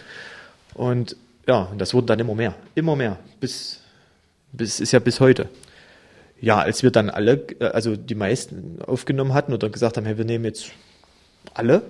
Und 0.74 1.16
ja, 1.48 1.64
und 1.64 1.80
das 1.80 1.94
wurden 1.94 2.08
dann 2.08 2.20
immer 2.20 2.36
mehr, 2.36 2.56
immer 2.76 2.96
mehr, 2.96 3.18
bis, 3.40 3.80
bis 4.52 4.80
ist 4.80 4.92
ja 4.92 5.00
bis 5.00 5.20
heute. 5.20 5.48
Ja, 6.42 6.60
als 6.60 6.84
wir 6.84 6.92
dann 6.92 7.10
alle, 7.10 7.46
äh, 7.60 7.66
also 7.66 7.96
die 7.96 8.16
meisten 8.16 8.80
aufgenommen 8.86 9.34
hatten 9.34 9.54
oder 9.54 9.70
gesagt 9.70 9.98
haben, 9.98 10.06
hey, 10.06 10.18
wir 10.18 10.26
nehmen 10.26 10.46
jetzt 10.46 10.72
alle, 11.54 11.82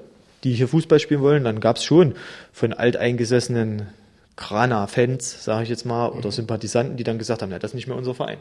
die 0.43 0.53
hier 0.53 0.67
Fußball 0.67 0.99
spielen 0.99 1.21
wollen, 1.21 1.43
dann 1.43 1.59
gab 1.59 1.77
es 1.77 1.83
schon 1.83 2.15
von 2.53 2.73
alteingesessenen 2.73 3.87
Grana-Fans, 4.35 5.43
sage 5.43 5.63
ich 5.63 5.69
jetzt 5.69 5.85
mal, 5.85 6.09
oder 6.09 6.31
Sympathisanten, 6.31 6.97
die 6.97 7.03
dann 7.03 7.17
gesagt 7.17 7.41
haben, 7.41 7.49
na, 7.49 7.59
das 7.59 7.71
ist 7.71 7.75
nicht 7.75 7.87
mehr 7.87 7.97
unser 7.97 8.13
Verein. 8.13 8.37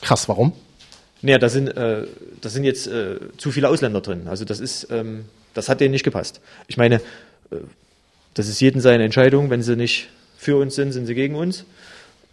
Krass, 0.00 0.28
warum? 0.28 0.52
Naja, 1.22 1.38
da 1.38 1.48
sind, 1.48 1.68
äh, 1.68 2.06
da 2.40 2.48
sind 2.48 2.64
jetzt 2.64 2.86
äh, 2.86 3.18
zu 3.36 3.50
viele 3.50 3.68
Ausländer 3.68 4.00
drin. 4.00 4.26
Also 4.26 4.44
das 4.44 4.60
ist, 4.60 4.88
ähm, 4.90 5.26
das 5.54 5.68
hat 5.68 5.80
denen 5.80 5.92
nicht 5.92 6.04
gepasst. 6.04 6.40
Ich 6.66 6.76
meine, 6.76 6.96
äh, 7.50 7.56
das 8.34 8.48
ist 8.48 8.60
jeden 8.60 8.80
seine 8.80 9.04
Entscheidung. 9.04 9.48
Wenn 9.48 9.62
sie 9.62 9.76
nicht 9.76 10.08
für 10.36 10.56
uns 10.56 10.74
sind, 10.74 10.92
sind 10.92 11.06
sie 11.06 11.14
gegen 11.14 11.36
uns. 11.36 11.64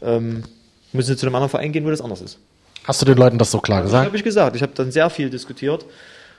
Ähm, 0.02 0.44
müssen 0.92 1.08
sie 1.10 1.18
zu 1.18 1.26
einem 1.26 1.36
anderen 1.36 1.50
Verein 1.50 1.72
gehen, 1.72 1.86
wo 1.86 1.90
das 1.90 2.02
anders 2.02 2.22
ist. 2.22 2.40
Hast 2.84 3.02
du 3.02 3.06
den 3.06 3.18
Leuten 3.18 3.38
das 3.38 3.52
so 3.52 3.60
klar 3.60 3.80
Das 3.80 3.88
gesagt? 3.88 4.06
habe 4.06 4.18
ich 4.18 4.24
gesagt. 4.24 4.56
Ich 4.56 4.62
habe 4.62 4.74
dann 4.76 4.92
sehr 4.92 5.10
viel 5.10 5.30
diskutiert. 5.30 5.86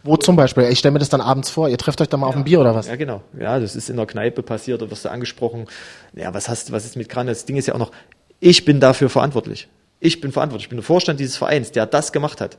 Wo 0.05 0.16
zum 0.16 0.35
Beispiel? 0.35 0.64
Ich 0.64 0.81
stelle 0.81 0.92
mir 0.92 0.98
das 0.98 1.09
dann 1.09 1.20
abends 1.20 1.48
vor, 1.48 1.68
ihr 1.68 1.78
trefft 1.78 2.00
euch 2.00 2.09
dann 2.09 2.20
mal 2.20 2.26
auf 2.26 2.37
ein 2.37 2.42
Bier 2.42 2.61
oder 2.61 2.74
was? 2.74 2.88
Ja, 2.88 2.96
genau. 2.96 3.22
Ja, 3.38 3.61
das 3.61 3.76
ist 3.76 3.88
in 3.88 3.96
der 3.96 4.07
Kneipe 4.07 4.42
passiert, 4.42 4.83
da 4.83 4.90
wirst 4.90 5.05
du 5.05 5.11
angesprochen. 5.11 5.66
Ja, 6.14 6.35
was 6.35 6.48
hast, 6.48 6.72
was 6.72 6.85
ist 6.85 6.96
mit 6.96 7.09
Kran? 7.09 7.28
Das 7.28 7.44
Ding 7.44 7.57
ist 7.57 7.66
ja 7.66 7.74
auch 7.74 7.78
noch, 7.78 7.92
ich 8.40 8.64
bin 8.64 8.81
dafür 8.81 9.09
verantwortlich. 9.09 9.68
Ich 10.00 10.20
bin 10.20 10.33
verantwortlich. 10.33 10.64
Ich 10.64 10.70
bin 10.70 10.78
der 10.78 10.85
Vorstand 10.85 11.20
dieses 11.20 11.37
Vereins, 11.37 11.70
der 11.70 11.87
das 11.87 12.11
gemacht 12.11 12.40
hat. 12.40 12.59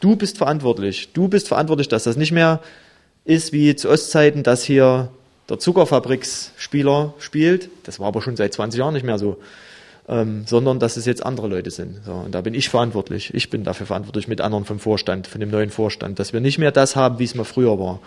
Du 0.00 0.16
bist 0.16 0.38
verantwortlich. 0.38 1.12
Du 1.12 1.28
bist 1.28 1.46
verantwortlich, 1.46 1.86
dass 1.86 2.02
das 2.02 2.16
nicht 2.16 2.32
mehr 2.32 2.58
ist 3.24 3.52
wie 3.52 3.76
zu 3.76 3.88
Ostzeiten, 3.88 4.42
dass 4.42 4.64
hier 4.64 5.10
der 5.48 5.60
Zuckerfabriksspieler 5.60 7.14
spielt. 7.18 7.70
Das 7.84 8.00
war 8.00 8.08
aber 8.08 8.22
schon 8.22 8.36
seit 8.36 8.52
20 8.52 8.78
Jahren 8.80 8.94
nicht 8.94 9.04
mehr 9.06 9.18
so. 9.18 9.36
Ähm, 10.10 10.42
sondern 10.44 10.80
dass 10.80 10.96
es 10.96 11.06
jetzt 11.06 11.24
andere 11.24 11.46
Leute 11.46 11.70
sind. 11.70 12.04
So, 12.04 12.12
und 12.12 12.34
da 12.34 12.40
bin 12.40 12.52
ich 12.52 12.68
verantwortlich. 12.68 13.32
Ich 13.32 13.48
bin 13.48 13.62
dafür 13.62 13.86
verantwortlich 13.86 14.26
mit 14.26 14.40
anderen 14.40 14.64
vom 14.64 14.80
Vorstand, 14.80 15.28
von 15.28 15.40
dem 15.40 15.50
neuen 15.50 15.70
Vorstand, 15.70 16.18
dass 16.18 16.32
wir 16.32 16.40
nicht 16.40 16.58
mehr 16.58 16.72
das 16.72 16.96
haben, 16.96 17.20
wie 17.20 17.24
es 17.24 17.36
mal 17.36 17.44
früher 17.44 17.78
war. 17.78 18.00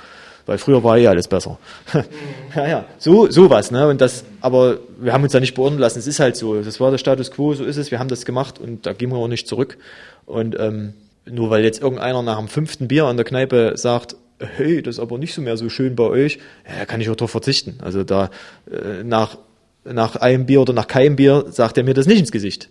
Weil 0.45 0.57
früher 0.57 0.83
war 0.83 0.97
eh 0.97 1.07
alles 1.07 1.29
besser. 1.29 1.57
ja, 2.55 2.67
ja, 2.67 2.85
so, 2.97 3.31
sowas, 3.31 3.71
ne? 3.71 3.87
Und 3.87 4.01
das, 4.01 4.25
aber 4.41 4.79
wir 4.99 5.13
haben 5.13 5.23
uns 5.23 5.31
da 5.31 5.39
nicht 5.39 5.53
beurteilen 5.53 5.79
lassen. 5.79 5.99
Es 5.99 6.07
ist 6.07 6.19
halt 6.19 6.35
so. 6.35 6.61
Das 6.61 6.81
war 6.81 6.91
der 6.91 6.97
Status 6.97 7.31
quo, 7.31 7.53
so 7.53 7.63
ist 7.63 7.77
es. 7.77 7.91
Wir 7.91 7.99
haben 7.99 8.09
das 8.09 8.25
gemacht 8.25 8.59
und 8.59 8.85
da 8.85 8.91
gehen 8.91 9.09
wir 9.09 9.17
auch 9.17 9.29
nicht 9.29 9.47
zurück. 9.47 9.77
Und 10.25 10.59
ähm, 10.59 10.95
nur 11.25 11.49
weil 11.49 11.63
jetzt 11.63 11.81
irgendeiner 11.81 12.21
nach 12.21 12.37
dem 12.37 12.49
fünften 12.49 12.89
Bier 12.89 13.05
an 13.05 13.15
der 13.15 13.25
Kneipe 13.25 13.73
sagt, 13.75 14.17
hey, 14.39 14.81
das 14.81 14.95
ist 14.95 14.99
aber 14.99 15.17
nicht 15.17 15.33
so 15.33 15.41
mehr 15.41 15.55
so 15.55 15.69
schön 15.69 15.95
bei 15.95 16.03
euch, 16.03 16.39
ja, 16.67 16.85
kann 16.85 16.99
ich 16.99 17.09
auch 17.09 17.15
darauf 17.15 17.31
verzichten. 17.31 17.77
Also 17.81 18.03
da 18.03 18.29
äh, 18.69 19.03
nach, 19.03 19.37
nach 19.85 20.15
einem 20.15 20.45
Bier 20.45 20.61
oder 20.61 20.73
nach 20.73 20.87
keinem 20.87 21.15
Bier 21.15 21.45
sagt 21.49 21.77
er 21.77 21.83
mir 21.83 21.93
das 21.93 22.05
nicht 22.05 22.19
ins 22.19 22.31
Gesicht. 22.31 22.69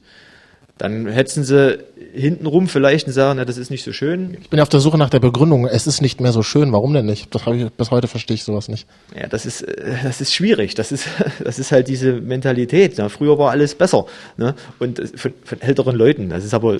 Dann 0.78 1.06
hetzen 1.06 1.44
sie 1.44 1.78
hintenrum 2.12 2.66
vielleicht 2.66 3.06
und 3.06 3.12
sagen, 3.12 3.36
na, 3.36 3.44
das 3.44 3.56
ist 3.56 3.70
nicht 3.70 3.84
so 3.84 3.92
schön. 3.92 4.36
Ich 4.40 4.50
bin 4.50 4.58
auf 4.58 4.68
der 4.68 4.80
Suche 4.80 4.98
nach 4.98 5.10
der 5.10 5.20
Begründung. 5.20 5.66
Es 5.66 5.86
ist 5.86 6.00
nicht 6.00 6.20
mehr 6.20 6.32
so 6.32 6.42
schön. 6.42 6.72
Warum 6.72 6.92
denn 6.92 7.06
nicht? 7.06 7.32
Das 7.34 7.46
hab 7.46 7.54
ich, 7.54 7.70
bis 7.70 7.90
heute 7.90 8.08
verstehe 8.08 8.34
ich 8.34 8.42
sowas 8.42 8.68
nicht. 8.68 8.86
Ja, 9.14 9.28
das 9.28 9.46
ist, 9.46 9.62
äh, 9.62 9.94
das 10.02 10.20
ist 10.20 10.34
schwierig. 10.34 10.74
Das 10.74 10.90
ist, 10.90 11.06
das 11.44 11.58
ist 11.58 11.72
halt 11.72 11.88
diese 11.88 12.14
Mentalität. 12.14 12.96
Ja, 12.98 13.08
früher 13.08 13.38
war 13.38 13.50
alles 13.50 13.74
besser. 13.74 14.06
Ne? 14.36 14.54
Und 14.78 14.98
äh, 14.98 15.06
von, 15.06 15.32
von 15.44 15.60
älteren 15.60 15.94
Leuten. 15.94 16.30
Das 16.30 16.44
ist 16.44 16.54
aber 16.54 16.78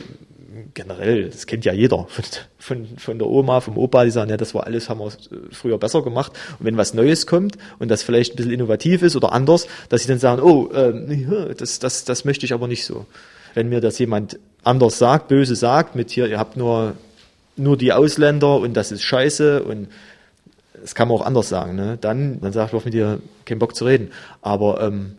generell, 0.74 1.28
das 1.28 1.46
kennt 1.46 1.64
ja 1.64 1.72
jeder. 1.72 2.06
Von, 2.08 2.24
von, 2.58 2.86
von 2.98 3.18
der 3.18 3.28
Oma, 3.28 3.60
vom 3.60 3.76
Opa, 3.76 4.04
die 4.04 4.10
sagen, 4.10 4.30
ja, 4.30 4.36
das 4.36 4.54
war 4.54 4.66
alles, 4.66 4.88
haben 4.88 5.00
wir 5.00 5.06
äh, 5.06 5.10
früher 5.50 5.78
besser 5.78 6.02
gemacht. 6.02 6.32
Und 6.58 6.66
wenn 6.66 6.76
was 6.76 6.94
Neues 6.94 7.26
kommt 7.26 7.56
und 7.78 7.90
das 7.90 8.02
vielleicht 8.02 8.34
ein 8.34 8.36
bisschen 8.36 8.52
innovativ 8.52 9.02
ist 9.02 9.16
oder 9.16 9.32
anders, 9.32 9.66
dass 9.88 10.02
sie 10.02 10.08
dann 10.08 10.18
sagen, 10.18 10.42
oh, 10.42 10.70
ja, 10.72 11.54
das, 11.54 11.78
das, 11.78 12.04
das 12.04 12.24
möchte 12.24 12.46
ich 12.46 12.52
aber 12.52 12.68
nicht 12.68 12.84
so. 12.84 13.06
Wenn 13.54 13.68
mir 13.68 13.80
das 13.80 13.98
jemand 13.98 14.38
anders 14.64 14.98
sagt, 14.98 15.28
böse 15.28 15.56
sagt, 15.56 15.94
mit 15.94 16.10
hier, 16.10 16.26
ihr 16.26 16.38
habt 16.38 16.56
nur, 16.56 16.94
nur 17.56 17.76
die 17.76 17.92
Ausländer 17.92 18.56
und 18.56 18.74
das 18.74 18.92
ist 18.92 19.02
scheiße 19.02 19.62
und 19.62 19.88
das 20.80 20.94
kann 20.94 21.08
man 21.08 21.18
auch 21.18 21.26
anders 21.26 21.48
sagen, 21.48 21.76
ne? 21.76 21.96
Dann, 22.00 22.40
dann 22.40 22.52
sagt 22.52 22.72
man 22.72 22.82
mit 22.84 22.94
dir 22.94 23.20
keinen 23.44 23.60
Bock 23.60 23.76
zu 23.76 23.84
reden. 23.84 24.10
Aber 24.40 24.80
ähm, 24.80 25.16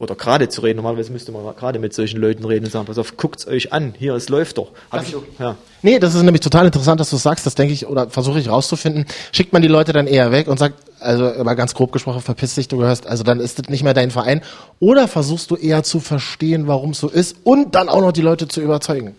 oder 0.00 0.16
gerade 0.16 0.48
zu 0.48 0.62
reden. 0.62 0.76
Normalerweise 0.78 1.12
müsste 1.12 1.30
man 1.30 1.54
gerade 1.54 1.78
mit 1.78 1.92
solchen 1.94 2.20
Leuten 2.20 2.44
reden 2.44 2.64
und 2.64 2.72
sagen, 2.72 2.86
pass 2.86 2.98
auf, 2.98 3.16
guckt's 3.16 3.46
euch 3.46 3.72
an, 3.72 3.94
hier, 3.96 4.14
es 4.14 4.28
läuft 4.28 4.58
doch. 4.58 4.72
Hab 4.90 5.06
ich, 5.06 5.14
auch- 5.14 5.22
ja. 5.38 5.56
Nee, 5.82 5.98
das 6.00 6.14
ist 6.14 6.22
nämlich 6.22 6.40
total 6.40 6.66
interessant, 6.66 6.98
dass 7.00 7.10
du 7.10 7.16
es 7.16 7.22
sagst. 7.22 7.46
Das 7.46 7.54
denke 7.54 7.72
ich 7.72 7.86
oder 7.86 8.10
versuche 8.10 8.40
ich 8.40 8.48
rauszufinden. 8.48 9.04
Schickt 9.30 9.52
man 9.52 9.62
die 9.62 9.68
Leute 9.68 9.92
dann 9.92 10.06
eher 10.06 10.32
weg 10.32 10.48
und 10.48 10.58
sagt, 10.58 10.74
also 11.00 11.24
mal 11.44 11.54
ganz 11.54 11.74
grob 11.74 11.92
gesprochen, 11.92 12.20
verpiss 12.20 12.54
dich, 12.56 12.68
du 12.68 12.78
gehörst, 12.78 13.06
also 13.06 13.22
dann 13.24 13.40
ist 13.40 13.58
das 13.58 13.68
nicht 13.68 13.84
mehr 13.84 13.94
dein 13.94 14.10
Verein. 14.10 14.42
Oder 14.80 15.06
versuchst 15.06 15.50
du 15.50 15.56
eher 15.56 15.82
zu 15.82 16.00
verstehen, 16.00 16.66
warum 16.66 16.90
es 16.90 16.98
so 17.00 17.08
ist 17.08 17.36
und 17.44 17.74
dann 17.74 17.88
auch 17.88 18.00
noch 18.00 18.12
die 18.12 18.20
Leute 18.22 18.48
zu 18.48 18.60
überzeugen? 18.60 19.14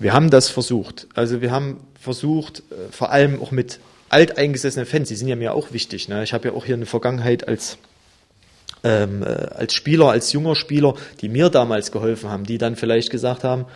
Wir 0.00 0.12
haben 0.12 0.30
das 0.30 0.48
versucht. 0.48 1.06
Also 1.14 1.40
wir 1.40 1.50
haben 1.50 1.78
versucht, 2.00 2.60
äh, 2.70 2.92
vor 2.92 3.10
allem 3.10 3.40
auch 3.42 3.50
mit 3.50 3.80
alteingesessenen 4.10 4.86
Fans, 4.86 5.08
die 5.08 5.16
sind 5.16 5.28
ja 5.28 5.36
mir 5.36 5.54
auch 5.54 5.72
wichtig. 5.72 6.08
Ne? 6.08 6.22
Ich 6.22 6.32
habe 6.32 6.48
ja 6.48 6.54
auch 6.54 6.64
hier 6.64 6.76
eine 6.76 6.86
Vergangenheit 6.86 7.46
als 7.46 7.78
ähm, 8.84 9.22
äh, 9.22 9.26
als 9.26 9.74
Spieler, 9.74 10.10
als 10.10 10.32
junger 10.32 10.56
Spieler, 10.56 10.94
die 11.20 11.28
mir 11.28 11.50
damals 11.50 11.92
geholfen 11.92 12.30
haben, 12.30 12.44
die 12.44 12.58
dann 12.58 12.76
vielleicht 12.76 13.10
gesagt 13.10 13.44
haben, 13.44 13.66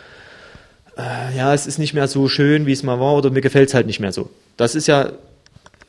äh, 0.97 1.35
ja, 1.35 1.53
es 1.53 1.67
ist 1.67 1.79
nicht 1.79 1.93
mehr 1.93 2.07
so 2.07 2.27
schön, 2.27 2.65
wie 2.65 2.71
es 2.71 2.83
mal 2.83 2.99
war, 2.99 3.15
oder 3.15 3.29
mir 3.29 3.41
gefällt 3.41 3.69
es 3.69 3.73
halt 3.73 3.87
nicht 3.87 3.99
mehr 3.99 4.11
so. 4.11 4.29
Das 4.57 4.75
ist 4.75 4.87
ja, 4.87 5.11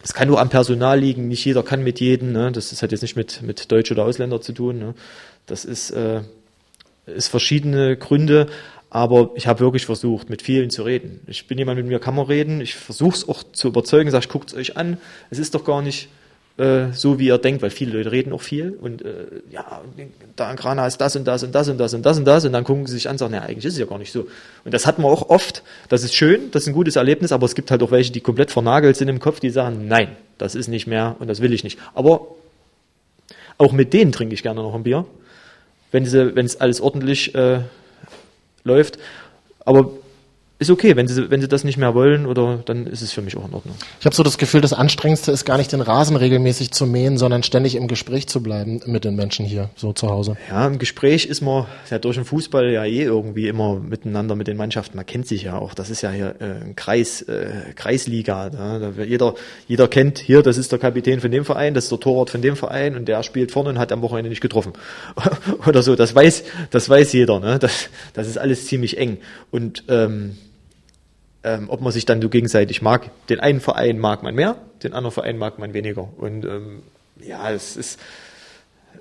es 0.02 0.14
kann 0.14 0.28
nur 0.28 0.40
am 0.40 0.50
Personal 0.50 0.98
liegen, 0.98 1.28
nicht 1.28 1.44
jeder 1.44 1.62
kann 1.62 1.82
mit 1.82 2.00
jedem, 2.00 2.32
ne? 2.32 2.52
das 2.52 2.72
ist, 2.72 2.82
hat 2.82 2.92
jetzt 2.92 3.02
nicht 3.02 3.16
mit, 3.16 3.42
mit 3.42 3.70
Deutsch 3.70 3.90
oder 3.90 4.04
Ausländer 4.04 4.40
zu 4.40 4.52
tun. 4.52 4.78
Ne? 4.78 4.94
Das 5.46 5.64
ist, 5.64 5.90
äh, 5.90 6.22
ist 7.06 7.28
verschiedene 7.28 7.96
Gründe, 7.96 8.46
aber 8.90 9.30
ich 9.34 9.46
habe 9.46 9.60
wirklich 9.60 9.86
versucht, 9.86 10.30
mit 10.30 10.42
vielen 10.42 10.70
zu 10.70 10.82
reden. 10.82 11.20
Ich 11.26 11.46
bin 11.46 11.58
jemand, 11.58 11.78
mit 11.78 11.86
mir 11.86 11.98
kann 11.98 12.14
man 12.14 12.26
reden, 12.26 12.60
ich 12.60 12.74
versuche 12.74 13.16
es 13.16 13.28
auch 13.28 13.42
zu 13.42 13.68
überzeugen, 13.68 14.10
sage 14.10 14.24
ich, 14.24 14.30
guckt 14.30 14.50
es 14.50 14.56
euch 14.56 14.76
an, 14.76 14.98
es 15.30 15.38
ist 15.38 15.54
doch 15.54 15.64
gar 15.64 15.82
nicht 15.82 16.08
äh, 16.56 16.92
so, 16.92 17.18
wie 17.18 17.26
ihr 17.26 17.38
denkt, 17.38 17.62
weil 17.62 17.70
viele 17.70 17.96
Leute 17.96 18.12
reden 18.12 18.32
auch 18.32 18.40
viel 18.40 18.70
und 18.80 19.02
äh, 19.02 19.26
ja, 19.50 19.80
da 20.36 20.50
in 20.50 20.56
Grana 20.56 20.86
ist 20.86 20.98
das 20.98 21.16
und 21.16 21.24
das 21.24 21.42
und 21.42 21.52
das 21.52 21.68
und 21.68 21.78
das 21.78 21.94
und 21.94 22.02
das 22.04 22.18
und 22.18 22.24
das 22.24 22.44
und 22.44 22.52
dann 22.52 22.62
gucken 22.62 22.86
sie 22.86 22.94
sich 22.94 23.08
an 23.08 23.14
und 23.14 23.18
sagen, 23.18 23.34
ja, 23.34 23.40
eigentlich 23.40 23.64
ist 23.64 23.72
es 23.72 23.80
ja 23.80 23.86
gar 23.86 23.98
nicht 23.98 24.12
so. 24.12 24.28
Und 24.64 24.72
das 24.72 24.86
hat 24.86 24.98
man 24.98 25.10
auch 25.10 25.30
oft, 25.30 25.64
das 25.88 26.04
ist 26.04 26.14
schön, 26.14 26.52
das 26.52 26.62
ist 26.62 26.68
ein 26.68 26.74
gutes 26.74 26.94
Erlebnis, 26.94 27.32
aber 27.32 27.44
es 27.46 27.56
gibt 27.56 27.72
halt 27.72 27.82
auch 27.82 27.90
welche, 27.90 28.12
die 28.12 28.20
komplett 28.20 28.52
vernagelt 28.52 28.96
sind 28.96 29.08
im 29.08 29.18
Kopf, 29.18 29.40
die 29.40 29.50
sagen, 29.50 29.88
nein, 29.88 30.16
das 30.38 30.54
ist 30.54 30.68
nicht 30.68 30.86
mehr 30.86 31.16
und 31.18 31.26
das 31.26 31.40
will 31.40 31.52
ich 31.52 31.64
nicht. 31.64 31.78
Aber 31.92 32.28
auch 33.58 33.72
mit 33.72 33.92
denen 33.92 34.12
trinke 34.12 34.34
ich 34.34 34.42
gerne 34.42 34.62
noch 34.62 34.74
ein 34.74 34.84
Bier, 34.84 35.06
wenn 35.90 36.04
es 36.04 36.60
alles 36.60 36.80
ordentlich 36.80 37.34
äh, 37.34 37.60
läuft. 38.62 38.98
Aber 39.64 39.90
ist 40.60 40.70
okay, 40.70 40.94
wenn 40.94 41.08
sie, 41.08 41.30
wenn 41.30 41.40
sie 41.40 41.48
das 41.48 41.64
nicht 41.64 41.78
mehr 41.78 41.94
wollen, 41.94 42.26
oder 42.26 42.60
dann 42.64 42.86
ist 42.86 43.02
es 43.02 43.12
für 43.12 43.22
mich 43.22 43.36
auch 43.36 43.48
in 43.48 43.54
Ordnung. 43.54 43.74
Ich 43.98 44.06
habe 44.06 44.14
so 44.14 44.22
das 44.22 44.38
Gefühl, 44.38 44.60
das 44.60 44.72
Anstrengendste 44.72 45.32
ist 45.32 45.44
gar 45.44 45.58
nicht 45.58 45.72
den 45.72 45.80
Rasen 45.80 46.16
regelmäßig 46.16 46.70
zu 46.70 46.86
mähen, 46.86 47.18
sondern 47.18 47.42
ständig 47.42 47.74
im 47.74 47.88
Gespräch 47.88 48.28
zu 48.28 48.40
bleiben 48.40 48.80
mit 48.86 49.04
den 49.04 49.16
Menschen 49.16 49.44
hier, 49.44 49.70
so 49.74 49.92
zu 49.92 50.08
Hause. 50.08 50.36
Ja, 50.48 50.64
im 50.68 50.78
Gespräch 50.78 51.26
ist 51.26 51.40
man 51.40 51.66
ja 51.90 51.98
durch 51.98 52.14
den 52.16 52.24
Fußball 52.24 52.70
ja 52.70 52.84
eh 52.84 53.02
irgendwie 53.02 53.48
immer 53.48 53.80
miteinander 53.80 54.36
mit 54.36 54.46
den 54.46 54.56
Mannschaften. 54.56 54.96
Man 54.96 55.06
kennt 55.06 55.26
sich 55.26 55.42
ja 55.42 55.58
auch. 55.58 55.74
Das 55.74 55.90
ist 55.90 56.02
ja 56.02 56.12
hier 56.12 56.36
äh, 56.38 56.64
ein 56.64 56.76
Kreis, 56.76 57.22
äh, 57.22 57.72
Kreisliga. 57.74 58.50
Da, 58.50 58.92
jeder, 59.04 59.34
jeder 59.66 59.88
kennt 59.88 60.18
hier, 60.18 60.42
das 60.42 60.56
ist 60.56 60.70
der 60.70 60.78
Kapitän 60.78 61.20
von 61.20 61.32
dem 61.32 61.44
Verein, 61.44 61.74
das 61.74 61.84
ist 61.84 61.92
der 61.92 61.98
Torwart 61.98 62.30
von 62.30 62.42
dem 62.42 62.54
Verein 62.54 62.94
und 62.94 63.08
der 63.08 63.24
spielt 63.24 63.50
vorne 63.50 63.70
und 63.70 63.78
hat 63.80 63.90
am 63.90 64.02
Wochenende 64.02 64.30
nicht 64.30 64.40
getroffen. 64.40 64.72
Oder 65.66 65.82
so. 65.82 65.96
Das 65.96 66.14
weiß, 66.14 66.44
das 66.70 66.88
weiß 66.88 67.12
jeder. 67.12 67.40
Ne? 67.40 67.58
Das, 67.58 67.88
das 68.12 68.28
ist 68.28 68.38
alles 68.38 68.66
ziemlich 68.66 68.98
eng. 68.98 69.18
Und 69.50 69.82
ähm, 69.88 70.36
ähm, 71.44 71.66
ob 71.68 71.80
man 71.80 71.92
sich 71.92 72.06
dann 72.06 72.20
so 72.20 72.28
gegenseitig 72.28 72.82
mag. 72.82 73.10
Den 73.28 73.38
einen 73.38 73.60
Verein 73.60 73.98
mag 73.98 74.22
man 74.22 74.34
mehr, 74.34 74.56
den 74.82 74.94
anderen 74.94 75.12
Verein 75.12 75.38
mag 75.38 75.58
man 75.58 75.74
weniger. 75.74 76.08
Und 76.16 76.44
ähm, 76.44 76.82
ja, 77.20 77.50
es 77.50 77.76
ist, 77.76 78.00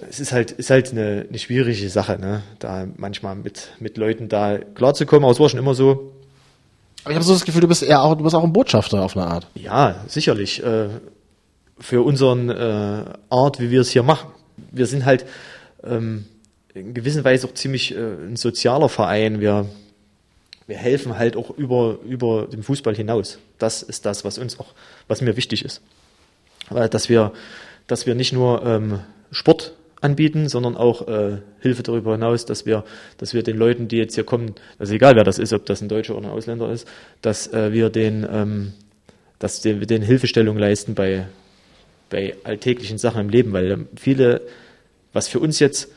es 0.10 0.20
ist 0.20 0.34
halt, 0.34 0.52
ist 0.52 0.70
halt 0.70 0.92
eine, 0.92 1.26
eine 1.28 1.40
schwierige 1.40 1.90
Sache, 1.90 2.20
ne? 2.20 2.44
da 2.60 2.86
manchmal 2.98 3.36
mit, 3.36 3.70
mit 3.80 3.98
Leuten 3.98 4.28
da 4.28 4.58
klarzukommen. 4.58 5.24
Aber 5.24 5.32
es 5.32 5.40
war 5.40 5.50
schon 5.50 5.60
immer 5.60 5.74
so. 5.74 6.12
Aber 7.04 7.12
ich 7.12 7.16
habe 7.16 7.26
so 7.26 7.34
das 7.34 7.46
Gefühl, 7.46 7.62
du 7.62 7.68
bist 7.68 7.84
eher 7.84 8.02
auch, 8.02 8.16
du 8.16 8.24
bist 8.24 8.36
auch 8.36 8.44
ein 8.44 8.54
Botschafter 8.54 9.02
auf 9.02 9.16
eine 9.18 9.26
Art. 9.26 9.48
Ja, 9.56 10.04
sicherlich. 10.08 10.64
Äh, 10.64 10.90
für 11.80 12.02
unseren 12.04 12.50
äh, 12.50 13.04
Art, 13.30 13.60
wie 13.60 13.72
wir 13.72 13.82
es 13.82 13.90
hier 13.90 14.04
machen. 14.04 14.30
Wir 14.72 14.86
sind 14.86 15.06
halt 15.06 15.26
ähm, 15.84 16.26
in 16.74 16.94
gewisser 16.94 17.24
Weise 17.24 17.48
auch 17.48 17.54
ziemlich 17.54 17.96
äh, 17.96 18.00
ein 18.00 18.36
sozialer 18.36 18.90
Verein. 18.90 19.40
Wir 19.42 19.66
wir 20.68 20.78
helfen 20.78 21.18
halt 21.18 21.36
auch 21.36 21.50
über, 21.50 21.98
über 22.06 22.48
den 22.48 22.64
Fußball 22.64 22.96
hinaus. 22.96 23.40
Das 23.60 23.84
ist 23.84 24.06
das, 24.06 24.24
was 24.24 24.38
uns 24.38 24.60
auch, 24.60 24.74
was 25.08 25.22
mir 25.22 25.36
wichtig 25.36 25.66
ist. 25.66 25.82
Dass 26.70 27.10
wir, 27.10 27.34
dass 27.88 28.06
wir 28.06 28.16
nicht 28.16 28.34
nur 28.34 28.66
ähm, 28.66 29.00
Sport 29.32 29.74
anbieten, 30.04 30.50
sondern 30.50 30.76
auch 30.76 31.08
äh, 31.08 31.38
Hilfe 31.62 31.84
darüber 31.84 32.14
hinaus, 32.14 32.46
dass 32.46 32.66
wir, 32.66 32.84
dass 33.18 33.34
wir 33.34 33.44
den 33.44 33.58
Leuten, 33.58 33.88
die 33.88 33.98
jetzt 33.98 34.16
hier 34.16 34.26
kommen, 34.26 34.56
also 34.78 34.94
egal 34.94 35.16
wer 35.16 35.24
das 35.24 35.40
ist, 35.40 35.54
ob 35.54 35.66
das 35.66 35.82
ein 35.82 35.90
Deutscher 35.90 36.16
oder 36.18 36.28
ein 36.28 36.34
Ausländer 36.34 36.72
ist, 36.72 36.88
dass 37.22 37.52
äh, 37.54 37.72
wir 37.72 37.90
den, 37.90 38.28
ähm, 38.30 38.74
dass 39.40 39.64
wir 39.64 39.86
den 39.86 40.02
Hilfestellung 40.02 40.58
leisten 40.58 40.94
bei, 40.94 41.28
bei 42.10 42.36
alltäglichen 42.44 42.98
Sachen 42.98 43.22
im 43.22 43.30
Leben, 43.30 43.54
weil 43.54 43.88
viele, 43.96 44.42
was 45.14 45.28
für 45.28 45.40
uns 45.40 45.60
jetzt 45.60 45.90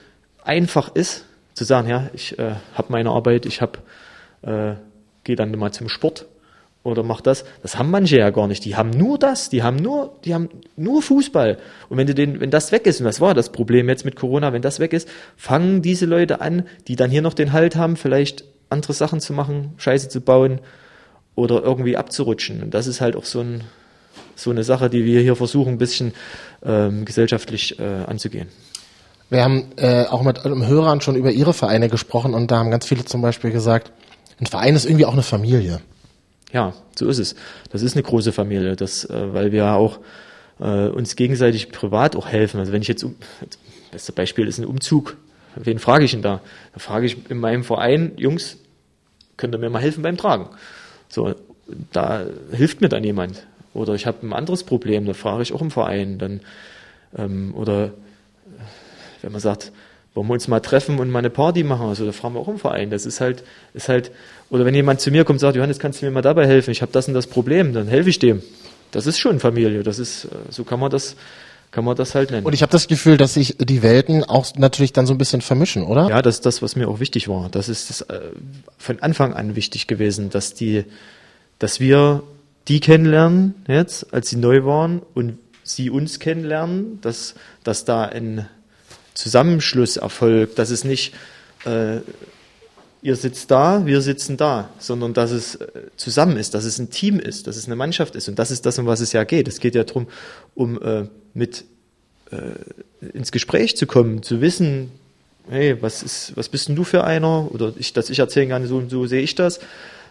einfach 0.43 0.95
ist, 0.95 1.25
zu 1.55 1.65
sagen, 1.65 1.89
ja, 1.89 2.11
ich 2.13 2.39
äh, 2.39 2.55
habe 2.75 2.93
meine 2.93 3.11
Arbeit, 3.11 3.47
ich 3.47 3.61
habe 3.61 3.79
äh, 4.47 4.75
gehe 5.25 5.37
dann 5.37 5.51
mal 5.53 5.73
zum 5.73 5.89
Sport 5.89 6.27
oder 6.87 7.03
mach 7.03 7.21
das. 7.21 7.45
Das 7.63 7.77
haben 7.79 7.91
manche 7.91 8.19
ja 8.19 8.31
gar 8.31 8.47
nicht. 8.47 8.65
Die 8.65 8.77
haben 8.77 8.91
nur 8.91 9.19
das, 9.19 9.51
die 9.51 9.63
haben 9.63 9.77
nur, 9.77 10.15
die 10.25 10.35
haben 10.35 10.49
nur 10.77 11.03
Fußball. 11.03 11.59
Und 11.89 11.97
wenn 11.99 12.07
du 12.07 12.15
den, 12.15 12.41
wenn 12.41 12.51
das 12.51 12.71
weg 12.71 12.87
ist, 12.87 13.01
und 13.01 13.07
das 13.07 13.21
war 13.21 13.35
das 13.35 13.51
Problem 13.51 13.89
jetzt 13.89 14.05
mit 14.05 14.15
Corona, 14.15 14.53
wenn 14.53 14.63
das 14.63 14.79
weg 14.79 14.93
ist, 14.93 15.09
fangen 15.37 15.83
diese 15.83 16.07
Leute 16.07 16.41
an, 16.41 16.63
die 16.87 16.97
dann 16.97 17.11
hier 17.11 17.23
noch 17.23 17.35
den 17.35 17.53
Halt 17.53 17.75
haben, 17.77 17.97
vielleicht 17.97 18.45
andere 18.71 18.93
Sachen 18.93 19.21
zu 19.21 19.33
machen, 19.33 19.75
Scheiße 19.79 20.09
zu 20.09 20.21
bauen 20.21 20.61
oder 21.35 21.63
irgendwie 21.63 21.97
abzurutschen. 21.97 22.63
Und 22.63 22.73
das 22.73 22.87
ist 22.87 23.01
halt 23.01 23.17
auch 23.17 23.25
so 23.25 23.41
ein, 23.41 23.65
so 24.37 24.51
eine 24.51 24.63
Sache, 24.63 24.89
die 24.89 25.05
wir 25.05 25.21
hier 25.21 25.37
versuchen, 25.37 25.75
ein 25.75 25.79
bisschen 25.79 26.15
ähm, 26.65 27.05
gesellschaftlich 27.05 27.79
äh, 27.81 27.83
anzugehen. 28.07 28.49
Wir 29.29 29.43
haben 29.43 29.73
äh, 29.77 30.05
auch 30.05 30.23
mit 30.23 30.45
Hörern 30.45 31.01
schon 31.01 31.17
über 31.17 31.33
ihre 31.33 31.53
Vereine 31.53 31.89
gesprochen 31.89 32.33
und 32.33 32.51
da 32.53 32.59
haben 32.59 32.71
ganz 32.71 32.87
viele 32.87 33.05
zum 33.05 33.23
Beispiel 33.23 33.51
gesagt, 33.51 33.91
ein 34.39 34.47
Verein 34.47 34.75
ist 34.75 34.85
irgendwie 34.85 35.07
auch 35.07 35.13
eine 35.13 35.23
Familie. 35.23 35.81
Ja, 36.53 36.75
so 36.97 37.09
ist 37.09 37.19
es. 37.19 37.35
Das 37.71 37.83
ist 37.83 37.95
eine 37.95 38.03
große 38.03 38.33
Familie, 38.33 38.77
das, 38.77 39.05
äh, 39.05 39.33
weil 39.35 39.53
wir 39.53 39.73
auch 39.73 39.99
äh, 40.61 40.89
uns 40.89 41.17
gegenseitig 41.17 41.71
privat 41.71 42.17
auch 42.17 42.29
helfen. 42.29 42.61
Also 42.61 42.73
wenn 42.73 42.83
ich 42.83 42.89
jetzt, 42.89 43.03
um, 43.05 43.17
das 43.41 43.59
beste 43.91 44.13
Beispiel 44.13 44.47
ist 44.47 44.59
ein 44.59 44.67
Umzug. 44.67 45.17
Wen 45.57 45.79
frage 45.79 46.05
ich 46.05 46.11
denn 46.11 46.23
da? 46.23 46.41
Da 46.75 46.79
frage 46.79 47.07
ich 47.07 47.31
in 47.31 47.39
meinem 47.39 47.65
Verein, 47.65 48.13
Jungs, 48.17 48.59
könnt 49.37 49.55
ihr 49.55 49.59
mir 49.59 49.71
mal 49.71 49.81
helfen 49.81 50.03
beim 50.03 50.17
Tragen? 50.17 50.51
So, 51.09 51.35
da 51.93 52.27
hilft 52.53 52.81
mir 52.81 52.89
dann 52.89 53.05
jemand. 53.05 53.47
Oder 53.73 53.95
ich 53.95 54.07
habe 54.07 54.27
ein 54.27 54.33
anderes 54.33 54.65
Problem, 54.65 55.07
da 55.07 55.15
frage 55.15 55.43
ich 55.43 55.53
auch 55.53 55.63
im 55.63 55.71
Verein. 55.71 56.19
Dann, 56.19 56.41
ähm, 57.17 57.55
oder 57.55 57.93
wenn 59.23 59.33
man 59.33 59.41
sagt, 59.41 59.73
wollen 60.17 60.29
wir 60.29 60.35
uns 60.35 60.49
mal 60.49 60.61
treffen 60.61 60.99
und 60.99 61.11
mal 61.11 61.21
eine 61.21 61.31
Party 61.31 61.63
machen? 61.63 61.87
Also 61.87 62.07
da 62.07 62.13
fragen 62.13 62.35
wir 62.35 62.41
auch 62.41 62.49
im 62.49 62.59
Verein. 62.59 62.91
Das 62.91 63.05
ist 63.05 63.21
halt, 63.21 63.45
ist 63.75 63.89
halt, 63.89 64.11
oder 64.49 64.65
wenn 64.65 64.75
jemand 64.75 65.01
zu 65.01 65.11
mir 65.11 65.25
kommt 65.25 65.37
und 65.37 65.41
sagt, 65.41 65.57
Johannes, 65.57 65.79
kannst 65.79 66.01
du 66.01 66.07
mir 66.07 66.11
mal 66.11 66.23
dabei 66.23 66.47
helfen? 66.47 66.71
Ich 66.71 66.81
habe 66.83 66.91
das 66.91 67.07
und 67.07 67.15
das 67.15 67.27
Problem, 67.27 67.75
dann 67.75 67.87
helfe 67.87 68.09
ich 68.09 68.19
dem. 68.19 68.43
Das 68.93 69.07
ist 69.07 69.19
schon 69.19 69.39
Familie. 69.41 69.83
Das 69.83 69.99
ist, 69.99 70.25
äh, 70.25 70.29
so 70.49 70.65
kann 70.65 70.81
man 70.81 70.91
das, 70.91 71.17
kann 71.71 71.85
man 71.85 71.97
das 71.97 72.15
halt 72.15 72.31
nennen. 72.31 72.47
Und 72.47 72.55
ich 72.55 72.63
habe 72.63 72.73
das 72.73 72.89
Gefühl, 72.89 73.19
dass 73.19 73.35
sich 73.35 73.57
die 73.59 73.83
Welten 73.83 74.25
auch 74.25 74.47
natürlich 74.57 74.95
dann 74.95 75.07
so 75.07 75.13
ein 75.13 75.19
bisschen 75.19 75.43
vermischen, 75.43 75.83
oder? 75.83 76.09
Ja, 76.09 76.23
das 76.23 76.37
ist 76.37 76.47
das, 76.47 76.63
was 76.63 76.77
mir 76.77 76.89
auch 76.89 76.99
wichtig 76.99 77.29
war. 77.29 77.51
Das 77.51 77.69
ist 77.69 77.91
das, 77.91 78.01
äh, 78.03 78.21
von 78.79 79.01
Anfang 79.01 79.35
an 79.35 79.55
wichtig 79.55 79.87
gewesen, 79.87 80.31
dass 80.31 80.55
die, 80.55 80.85
dass 81.59 81.79
wir 81.79 82.23
die 82.69 82.81
kennenlernen 82.81 83.55
jetzt, 83.69 84.15
als 84.15 84.31
sie 84.31 84.37
neu 84.37 84.65
waren 84.65 85.03
und 85.15 85.39
sie 85.63 85.91
uns 85.91 86.21
kennenlernen, 86.21 87.01
dass, 87.03 87.35
dass 87.65 87.85
da 87.85 88.05
ein 88.05 88.49
Zusammenschluss 89.17 89.97
erfolgt, 89.97 90.59
dass 90.59 90.71
es 90.71 90.85
nicht 90.85 91.15
äh, 91.65 92.01
ihr 93.03 93.17
sitzt 93.17 93.51
da, 93.51 93.87
wir 93.87 94.01
sitzen 94.01 94.37
da, 94.37 94.71
sondern 94.79 95.15
dass 95.15 95.31
es 95.31 95.57
äh, 95.57 95.69
zusammen 95.97 96.37
ist, 96.37 96.55
dass 96.55 96.65
es 96.65 96.79
ein 96.79 96.91
Team 96.91 97.21
ist, 97.21 97.47
dass 97.47 97.57
es 97.57 97.67
eine 97.67 97.77
Mannschaft 97.77 98.17
ist. 98.17 98.29
Und 98.29 98.39
das 98.39 98.51
ist 98.51 98.67
das, 98.67 98.79
um 98.79 98.87
was 98.87 99.01
es 99.01 99.13
ja 99.13 99.25
geht. 99.25 99.47
Es 99.47 99.61
geht 99.61 99.75
ja 99.75 99.85
darum, 99.85 100.09
um 100.55 100.83
äh, 100.83 101.07
mit 101.33 101.65
äh, 102.31 103.07
ins 103.17 103.31
Gespräch 103.31 103.77
zu 103.77 103.87
kommen, 103.87 104.23
zu 104.23 104.41
wissen, 104.41 104.91
hey, 105.49 105.81
was 105.81 106.03
ist, 106.03 106.37
was 106.37 106.49
bist 106.49 106.69
denn 106.69 106.75
du 106.75 106.83
für 106.83 107.05
einer? 107.05 107.49
Oder 107.53 107.75
ich, 107.79 107.93
dass 107.93 108.11
ich 108.11 108.19
erzählen 108.19 108.49
kann, 108.49 108.67
so 108.67 108.77
und 108.77 108.91
so 108.91 109.07
sehe 109.07 109.23
ich 109.23 109.35
das 109.35 109.61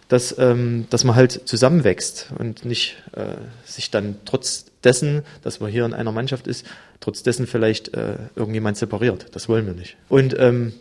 dass, 0.07 0.37
ähm, 0.37 0.85
dass 0.89 1.03
man 1.03 1.15
halt 1.15 1.47
zusammenwächst 1.47 2.27
und 2.37 2.65
nicht 2.65 2.95
äh, 3.13 3.35
sich 3.65 3.89
dann 3.89 4.17
trotz 4.25 4.65
dessen, 4.85 5.23
dass 5.41 5.59
man 5.59 5.71
hier 5.71 5.85
in 5.85 5.93
einer 5.93 6.11
Mannschaft 6.11 6.47
ist, 6.47 6.65
trotz 6.99 7.23
dessen 7.23 7.47
vielleicht 7.47 7.93
äh, 7.93 8.15
irgendjemand 8.35 8.77
separiert. 8.77 9.27
Das 9.33 9.49
wollen 9.49 9.65
wir 9.65 9.73
nicht. 9.73 9.97
Und, 10.09 10.35
ähm, 10.39 10.73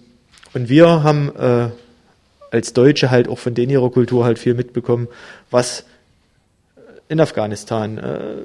und 0.52 0.68
wir 0.68 1.02
haben 1.02 1.34
äh, 1.36 1.70
als 2.50 2.72
Deutsche 2.72 3.10
halt 3.10 3.28
auch 3.28 3.38
von 3.38 3.54
denen 3.54 3.70
ihrer 3.70 3.90
Kultur 3.90 4.24
halt 4.24 4.38
viel 4.38 4.54
mitbekommen, 4.54 5.08
was 5.50 5.84
in 7.08 7.20
Afghanistan, 7.20 7.98
äh, 7.98 8.36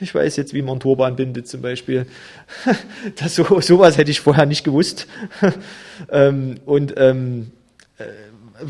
ich 0.00 0.14
weiß 0.14 0.36
jetzt, 0.36 0.54
wie 0.54 0.62
man 0.62 0.80
Turban 0.80 1.16
bindet 1.16 1.46
zum 1.46 1.62
Beispiel. 1.62 2.06
das, 3.16 3.36
so, 3.36 3.60
sowas 3.60 3.96
hätte 3.96 4.10
ich 4.10 4.20
vorher 4.20 4.46
nicht 4.46 4.64
gewusst. 4.64 5.06
ähm, 6.10 6.56
und 6.66 6.94
ähm, 6.96 7.52
äh, 7.98 8.04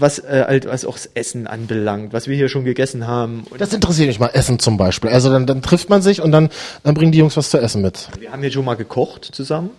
was 0.01 0.19
äh, 0.19 0.45
halt 0.47 0.67
was 0.67 0.85
auch 0.85 0.95
das 0.95 1.07
Essen 1.15 1.47
anbelangt, 1.47 2.13
was 2.13 2.29
wir 2.29 2.37
hier 2.37 2.49
schon 2.49 2.65
gegessen 2.65 3.07
haben. 3.07 3.45
das 3.57 3.73
interessiert 3.73 4.09
mich 4.09 4.19
mal, 4.19 4.31
Essen 4.33 4.59
zum 4.59 4.77
Beispiel. 4.77 5.11
Also 5.11 5.31
dann, 5.31 5.47
dann 5.47 5.63
trifft 5.63 5.89
man 5.89 6.03
sich 6.03 6.21
und 6.21 6.33
dann, 6.33 6.51
dann 6.83 6.95
bringen 6.95 7.13
die 7.13 7.19
Jungs 7.19 7.37
was 7.37 7.51
zu 7.51 7.59
essen 7.59 7.83
mit. 7.83 8.09
Wir 8.19 8.33
haben 8.33 8.43
hier 8.43 8.51
schon 8.51 8.65
mal 8.65 8.75
gekocht 8.75 9.31
zusammen. 9.33 9.71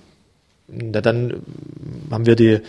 Na, 0.67 1.01
dann 1.01 1.43
haben 2.11 2.25
wir 2.25 2.35
die, 2.35 2.59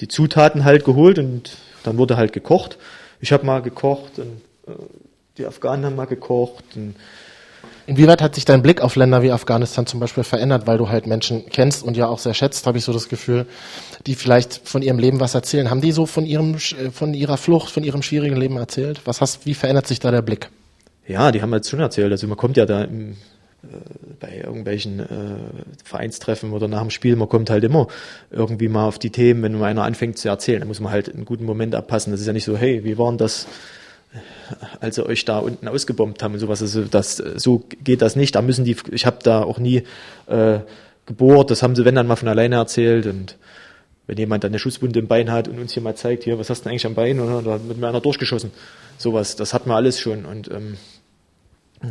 die 0.00 0.08
Zutaten 0.08 0.64
halt 0.64 0.84
geholt 0.84 1.18
und 1.18 1.56
dann 1.82 1.98
wurde 1.98 2.16
halt 2.16 2.32
gekocht. 2.32 2.78
Ich 3.20 3.32
habe 3.32 3.44
mal 3.44 3.62
gekocht 3.62 4.18
und 4.18 4.40
äh, 4.66 4.76
die 5.38 5.46
Afghanen 5.46 5.84
haben 5.84 5.96
mal 5.96 6.06
gekocht 6.06 6.64
und 6.76 6.96
Inwieweit 7.86 8.20
hat 8.20 8.34
sich 8.34 8.44
dein 8.44 8.62
Blick 8.62 8.80
auf 8.80 8.96
Länder 8.96 9.22
wie 9.22 9.30
Afghanistan 9.30 9.86
zum 9.86 10.00
Beispiel 10.00 10.24
verändert, 10.24 10.66
weil 10.66 10.76
du 10.76 10.88
halt 10.88 11.06
Menschen 11.06 11.46
kennst 11.46 11.84
und 11.84 11.96
ja 11.96 12.08
auch 12.08 12.18
sehr 12.18 12.34
schätzt, 12.34 12.66
habe 12.66 12.78
ich 12.78 12.84
so 12.84 12.92
das 12.92 13.08
Gefühl, 13.08 13.46
die 14.06 14.16
vielleicht 14.16 14.60
von 14.64 14.82
ihrem 14.82 14.98
Leben 14.98 15.20
was 15.20 15.34
erzählen. 15.34 15.70
Haben 15.70 15.80
die 15.80 15.92
so 15.92 16.04
von 16.04 16.26
ihrem, 16.26 16.54
äh, 16.54 16.90
von 16.90 17.14
ihrer 17.14 17.36
Flucht, 17.36 17.70
von 17.70 17.84
ihrem 17.84 18.02
schwierigen 18.02 18.36
Leben 18.36 18.56
erzählt? 18.56 19.02
Was 19.04 19.20
hast, 19.20 19.46
wie 19.46 19.54
verändert 19.54 19.86
sich 19.86 20.00
da 20.00 20.10
der 20.10 20.22
Blick? 20.22 20.50
Ja, 21.06 21.30
die 21.30 21.40
haben 21.42 21.52
halt 21.52 21.66
schon 21.66 21.78
erzählt. 21.78 22.10
Also 22.10 22.26
man 22.26 22.36
kommt 22.36 22.56
ja 22.56 22.66
da 22.66 22.82
im, 22.82 23.12
äh, 23.12 23.16
bei 24.18 24.36
irgendwelchen 24.44 24.98
äh, 24.98 25.04
Vereinstreffen 25.84 26.52
oder 26.52 26.66
nach 26.66 26.80
dem 26.80 26.90
Spiel, 26.90 27.14
man 27.14 27.28
kommt 27.28 27.50
halt 27.50 27.62
immer 27.62 27.86
irgendwie 28.32 28.66
mal 28.66 28.88
auf 28.88 28.98
die 28.98 29.10
Themen, 29.10 29.42
wenn 29.44 29.62
einer 29.62 29.84
anfängt 29.84 30.18
zu 30.18 30.28
erzählen, 30.28 30.58
dann 30.58 30.68
muss 30.68 30.80
man 30.80 30.90
halt 30.90 31.14
einen 31.14 31.24
guten 31.24 31.44
Moment 31.44 31.76
abpassen. 31.76 32.10
Das 32.10 32.20
ist 32.20 32.26
ja 32.26 32.32
nicht 32.32 32.44
so, 32.44 32.56
hey, 32.56 32.82
wie 32.82 32.98
war 32.98 33.10
denn 33.12 33.18
das 33.18 33.46
als 34.80 34.96
sie 34.96 35.06
euch 35.06 35.24
da 35.24 35.38
unten 35.38 35.68
ausgebombt 35.68 36.22
haben 36.22 36.34
und 36.34 36.40
sowas. 36.40 36.62
Also 36.62 36.84
das, 36.84 37.16
so 37.16 37.64
geht 37.82 38.02
das 38.02 38.16
nicht. 38.16 38.34
Da 38.34 38.42
müssen 38.42 38.64
die, 38.64 38.76
ich 38.90 39.06
habe 39.06 39.18
da 39.22 39.42
auch 39.42 39.58
nie 39.58 39.82
äh, 40.26 40.60
gebohrt, 41.06 41.50
das 41.50 41.62
haben 41.62 41.76
sie, 41.76 41.84
wenn 41.84 41.94
dann 41.94 42.06
mal 42.06 42.16
von 42.16 42.28
alleine 42.28 42.56
erzählt 42.56 43.06
und 43.06 43.36
wenn 44.06 44.18
jemand 44.18 44.44
dann 44.44 44.50
eine 44.50 44.58
Schusswunde 44.58 44.98
im 44.98 45.08
Bein 45.08 45.32
hat 45.32 45.48
und 45.48 45.58
uns 45.58 45.72
hier 45.72 45.82
mal 45.82 45.96
zeigt, 45.96 46.24
hier, 46.24 46.38
was 46.38 46.50
hast 46.50 46.60
du 46.60 46.64
denn 46.64 46.72
eigentlich 46.72 46.86
am 46.86 46.94
Bein, 46.94 47.18
oder 47.20 47.42
da 47.42 47.68
wird 47.68 47.78
mir 47.78 47.88
einer 47.88 48.00
durchgeschossen. 48.00 48.52
Sowas, 48.98 49.36
das 49.36 49.52
hatten 49.52 49.68
wir 49.68 49.76
alles 49.76 50.00
schon 50.00 50.24
und 50.24 50.50
ähm, 50.50 50.76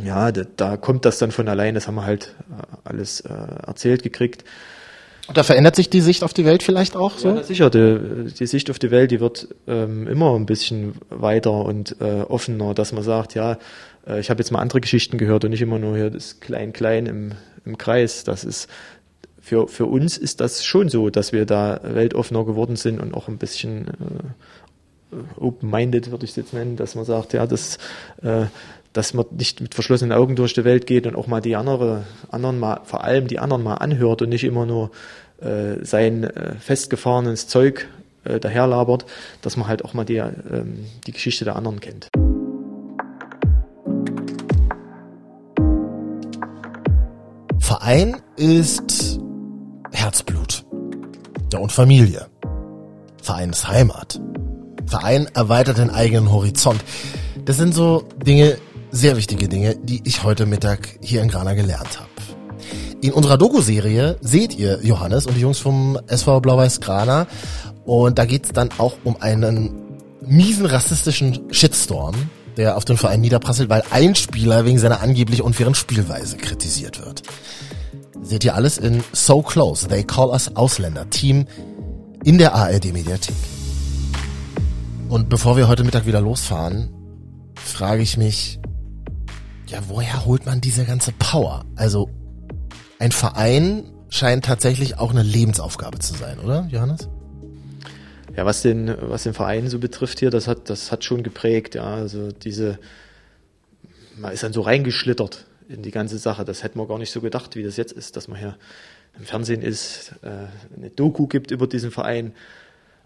ja, 0.02 0.32
da, 0.32 0.42
da 0.56 0.76
kommt 0.76 1.04
das 1.04 1.18
dann 1.18 1.30
von 1.30 1.48
alleine, 1.48 1.74
das 1.74 1.86
haben 1.86 1.94
wir 1.94 2.04
halt 2.04 2.34
äh, 2.50 2.62
alles 2.84 3.20
äh, 3.20 3.32
erzählt 3.32 4.02
gekriegt. 4.02 4.44
Da 5.34 5.42
verändert 5.42 5.76
sich 5.76 5.90
die 5.90 6.00
Sicht 6.00 6.22
auf 6.22 6.32
die 6.32 6.44
Welt 6.44 6.62
vielleicht 6.62 6.96
auch 6.96 7.18
so? 7.18 7.28
Ja, 7.28 7.42
sicher. 7.42 7.70
Die, 7.70 8.32
die 8.32 8.46
Sicht 8.46 8.70
auf 8.70 8.78
die 8.78 8.90
Welt, 8.90 9.10
die 9.10 9.20
wird 9.20 9.48
ähm, 9.66 10.06
immer 10.06 10.34
ein 10.34 10.46
bisschen 10.46 10.94
weiter 11.10 11.64
und 11.64 11.96
äh, 12.00 12.22
offener, 12.22 12.74
dass 12.74 12.92
man 12.92 13.02
sagt, 13.02 13.34
ja, 13.34 13.58
äh, 14.06 14.20
ich 14.20 14.30
habe 14.30 14.40
jetzt 14.40 14.50
mal 14.50 14.60
andere 14.60 14.80
Geschichten 14.80 15.18
gehört 15.18 15.44
und 15.44 15.50
nicht 15.50 15.62
immer 15.62 15.78
nur 15.78 15.96
hier 15.96 16.10
das 16.10 16.40
Klein-Klein 16.40 17.06
im, 17.06 17.32
im 17.64 17.76
Kreis. 17.76 18.24
Das 18.24 18.44
ist 18.44 18.68
für, 19.40 19.68
für 19.68 19.86
uns 19.86 20.16
ist 20.18 20.40
das 20.40 20.64
schon 20.64 20.88
so, 20.88 21.10
dass 21.10 21.32
wir 21.32 21.46
da 21.46 21.80
weltoffener 21.82 22.44
geworden 22.44 22.76
sind 22.76 23.00
und 23.00 23.14
auch 23.14 23.28
ein 23.28 23.38
bisschen 23.38 23.88
äh, 23.88 25.16
open-minded, 25.38 26.10
würde 26.10 26.24
ich 26.24 26.30
es 26.30 26.36
jetzt 26.36 26.52
nennen, 26.52 26.76
dass 26.76 26.94
man 26.94 27.04
sagt, 27.04 27.32
ja, 27.32 27.46
das, 27.46 27.78
äh, 28.22 28.46
dass 28.96 29.12
man 29.12 29.26
nicht 29.30 29.60
mit 29.60 29.74
verschlossenen 29.74 30.16
Augen 30.16 30.36
durch 30.36 30.54
die 30.54 30.64
Welt 30.64 30.86
geht 30.86 31.06
und 31.06 31.16
auch 31.16 31.26
mal 31.26 31.42
die 31.42 31.54
andere, 31.54 32.04
anderen 32.30 32.58
mal, 32.58 32.80
vor 32.84 33.04
allem 33.04 33.26
die 33.26 33.38
anderen 33.38 33.62
mal 33.62 33.74
anhört 33.74 34.22
und 34.22 34.30
nicht 34.30 34.44
immer 34.44 34.64
nur 34.64 34.90
äh, 35.42 35.84
sein 35.84 36.24
äh, 36.24 36.54
festgefahrenes 36.54 37.46
Zeug 37.46 37.88
äh, 38.24 38.40
daherlabert, 38.40 39.04
dass 39.42 39.58
man 39.58 39.68
halt 39.68 39.84
auch 39.84 39.92
mal 39.92 40.04
die, 40.04 40.16
ähm, 40.16 40.86
die 41.06 41.12
Geschichte 41.12 41.44
der 41.44 41.56
anderen 41.56 41.80
kennt. 41.80 42.08
Verein 47.60 48.16
ist 48.36 49.20
Herzblut. 49.92 50.64
Ja, 51.52 51.58
und 51.58 51.70
Familie. 51.70 52.28
Verein 53.22 53.50
ist 53.50 53.68
Heimat. 53.68 54.20
Verein 54.86 55.28
erweitert 55.34 55.76
den 55.76 55.90
eigenen 55.90 56.32
Horizont. 56.32 56.82
Das 57.44 57.58
sind 57.58 57.74
so 57.74 58.08
Dinge, 58.24 58.56
sehr 58.96 59.16
wichtige 59.16 59.46
Dinge, 59.46 59.76
die 59.76 60.00
ich 60.04 60.24
heute 60.24 60.46
Mittag 60.46 60.98
hier 61.02 61.20
in 61.22 61.28
Grana 61.28 61.52
gelernt 61.52 62.00
habe. 62.00 62.08
In 63.02 63.12
unserer 63.12 63.36
Doku-Serie 63.36 64.16
seht 64.22 64.58
ihr 64.58 64.80
Johannes 64.82 65.26
und 65.26 65.34
die 65.34 65.42
Jungs 65.42 65.58
vom 65.58 65.98
SV 66.06 66.40
Blau-Weiß 66.40 66.80
Grana 66.80 67.26
und 67.84 68.18
da 68.18 68.24
geht's 68.24 68.52
dann 68.52 68.70
auch 68.78 68.96
um 69.04 69.20
einen 69.20 69.70
miesen 70.22 70.64
rassistischen 70.64 71.52
Shitstorm, 71.52 72.14
der 72.56 72.78
auf 72.78 72.86
den 72.86 72.96
Verein 72.96 73.20
niederprasselt, 73.20 73.68
weil 73.68 73.82
ein 73.90 74.14
Spieler 74.14 74.64
wegen 74.64 74.78
seiner 74.78 75.02
angeblich 75.02 75.42
unfairen 75.42 75.74
Spielweise 75.74 76.38
kritisiert 76.38 77.04
wird. 77.04 77.22
Seht 78.22 78.44
ihr 78.44 78.54
alles 78.54 78.78
in 78.78 79.04
So 79.12 79.42
Close, 79.42 79.88
They 79.88 80.04
Call 80.04 80.30
Us 80.30 80.56
Ausländer, 80.56 81.08
Team 81.10 81.46
in 82.24 82.38
der 82.38 82.54
ARD 82.54 82.94
Mediathek. 82.94 83.36
Und 85.10 85.28
bevor 85.28 85.58
wir 85.58 85.68
heute 85.68 85.84
Mittag 85.84 86.06
wieder 86.06 86.22
losfahren, 86.22 86.88
frage 87.56 88.02
ich 88.02 88.16
mich, 88.16 88.58
ja, 89.68 89.80
woher 89.88 90.24
holt 90.24 90.46
man 90.46 90.60
diese 90.60 90.84
ganze 90.84 91.12
Power? 91.12 91.64
Also, 91.76 92.08
ein 92.98 93.12
Verein 93.12 93.84
scheint 94.08 94.44
tatsächlich 94.44 94.98
auch 94.98 95.10
eine 95.10 95.22
Lebensaufgabe 95.22 95.98
zu 95.98 96.14
sein, 96.14 96.38
oder, 96.38 96.68
Johannes? 96.70 97.08
Ja, 98.36 98.44
was 98.44 98.62
den, 98.62 98.94
was 99.00 99.22
den 99.22 99.34
Verein 99.34 99.68
so 99.68 99.78
betrifft 99.78 100.18
hier, 100.20 100.30
das 100.30 100.46
hat, 100.46 100.68
das 100.68 100.92
hat 100.92 101.04
schon 101.04 101.22
geprägt, 101.22 101.74
ja. 101.74 101.94
Also 101.94 102.32
diese, 102.32 102.78
man 104.16 104.32
ist 104.32 104.42
dann 104.42 104.52
so 104.52 104.60
reingeschlittert 104.60 105.46
in 105.68 105.82
die 105.82 105.90
ganze 105.90 106.18
Sache. 106.18 106.44
Das 106.44 106.62
hätten 106.62 106.78
wir 106.78 106.86
gar 106.86 106.98
nicht 106.98 107.10
so 107.10 107.20
gedacht, 107.20 107.56
wie 107.56 107.62
das 107.62 107.76
jetzt 107.76 107.92
ist, 107.92 108.16
dass 108.16 108.28
man 108.28 108.38
hier 108.38 108.56
im 109.18 109.24
Fernsehen 109.24 109.62
ist, 109.62 110.14
äh, 110.22 110.48
eine 110.76 110.90
Doku 110.90 111.26
gibt 111.26 111.50
über 111.50 111.66
diesen 111.66 111.90
Verein, 111.90 112.34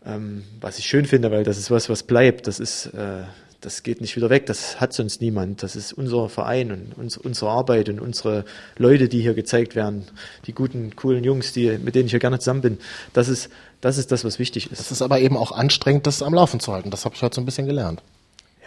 ähm, 0.05 0.43
was 0.61 0.79
ich 0.79 0.87
schön 0.87 1.05
finde, 1.05 1.31
weil 1.31 1.45
das 1.45 1.59
ist 1.59 1.71
was, 1.71 1.89
was 1.89 2.03
bleibt. 2.03 2.49
Das 2.49 2.59
ist, 2.59 2.87
äh, 2.87 3.23
das 3.61 3.83
geht 3.83 4.01
nicht 4.01 4.17
wieder 4.17 4.31
weg, 4.31 4.47
das 4.47 4.81
hat 4.81 4.93
sonst 4.93 5.21
niemand. 5.21 5.63
Das 5.63 5.77
ist 5.77 5.93
unser 5.93 6.29
Verein 6.29 6.73
und 6.73 6.97
uns, 6.97 7.17
unsere 7.17 7.51
Arbeit 7.51 7.89
und 7.89 8.01
unsere 8.01 8.45
Leute, 8.79 9.09
die 9.09 9.21
hier 9.21 9.35
gezeigt 9.35 9.75
werden, 9.75 10.07
die 10.47 10.55
guten, 10.55 10.97
coolen 10.97 11.25
Jungs, 11.25 11.53
die, 11.53 11.79
mit 11.79 11.95
denen 11.95 12.07
ich 12.07 12.13
hier 12.13 12.21
gerne 12.21 12.39
zusammen 12.39 12.63
bin. 12.63 12.79
Das 13.13 13.29
ist, 13.29 13.51
das 13.81 13.99
ist 13.99 14.13
das, 14.13 14.25
was 14.25 14.39
wichtig 14.39 14.71
ist. 14.71 14.81
Das 14.81 14.91
ist 14.91 15.03
aber 15.03 15.21
eben 15.21 15.37
auch 15.37 15.53
anstrengend, 15.53 16.07
das 16.07 16.23
am 16.23 16.35
Laufen 16.35 16.61
zu 16.61 16.73
halten. 16.73 16.91
Das 16.91 17.05
habe 17.05 17.15
ich 17.15 17.23
heute 17.23 17.35
so 17.35 17.43
ein 17.43 17.45
bisschen 17.45 17.67
gelernt. 17.67 18.03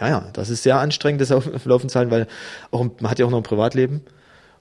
Ja, 0.00 0.08
ja, 0.08 0.30
das 0.32 0.48
ist 0.48 0.62
sehr 0.62 0.78
anstrengend, 0.78 1.20
das 1.20 1.32
auf, 1.32 1.52
auf 1.52 1.64
Laufen 1.64 1.88
zu 1.88 1.98
halten, 1.98 2.10
weil 2.10 2.26
auch, 2.70 2.84
man 3.00 3.10
hat 3.10 3.18
ja 3.18 3.26
auch 3.26 3.30
noch 3.30 3.38
ein 3.38 3.44
Privatleben. 3.44 4.02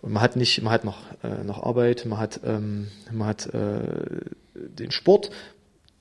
Und 0.02 0.14
man 0.14 0.22
hat 0.22 0.36
nicht, 0.36 0.62
man 0.62 0.74
hat 0.74 0.84
noch, 0.84 0.98
äh, 1.24 1.44
noch 1.44 1.64
Arbeit, 1.64 2.06
man 2.06 2.20
hat, 2.20 2.42
ähm, 2.46 2.90
man 3.12 3.28
hat 3.28 3.46
äh, 3.54 3.80
den 4.54 4.92
Sport, 4.92 5.30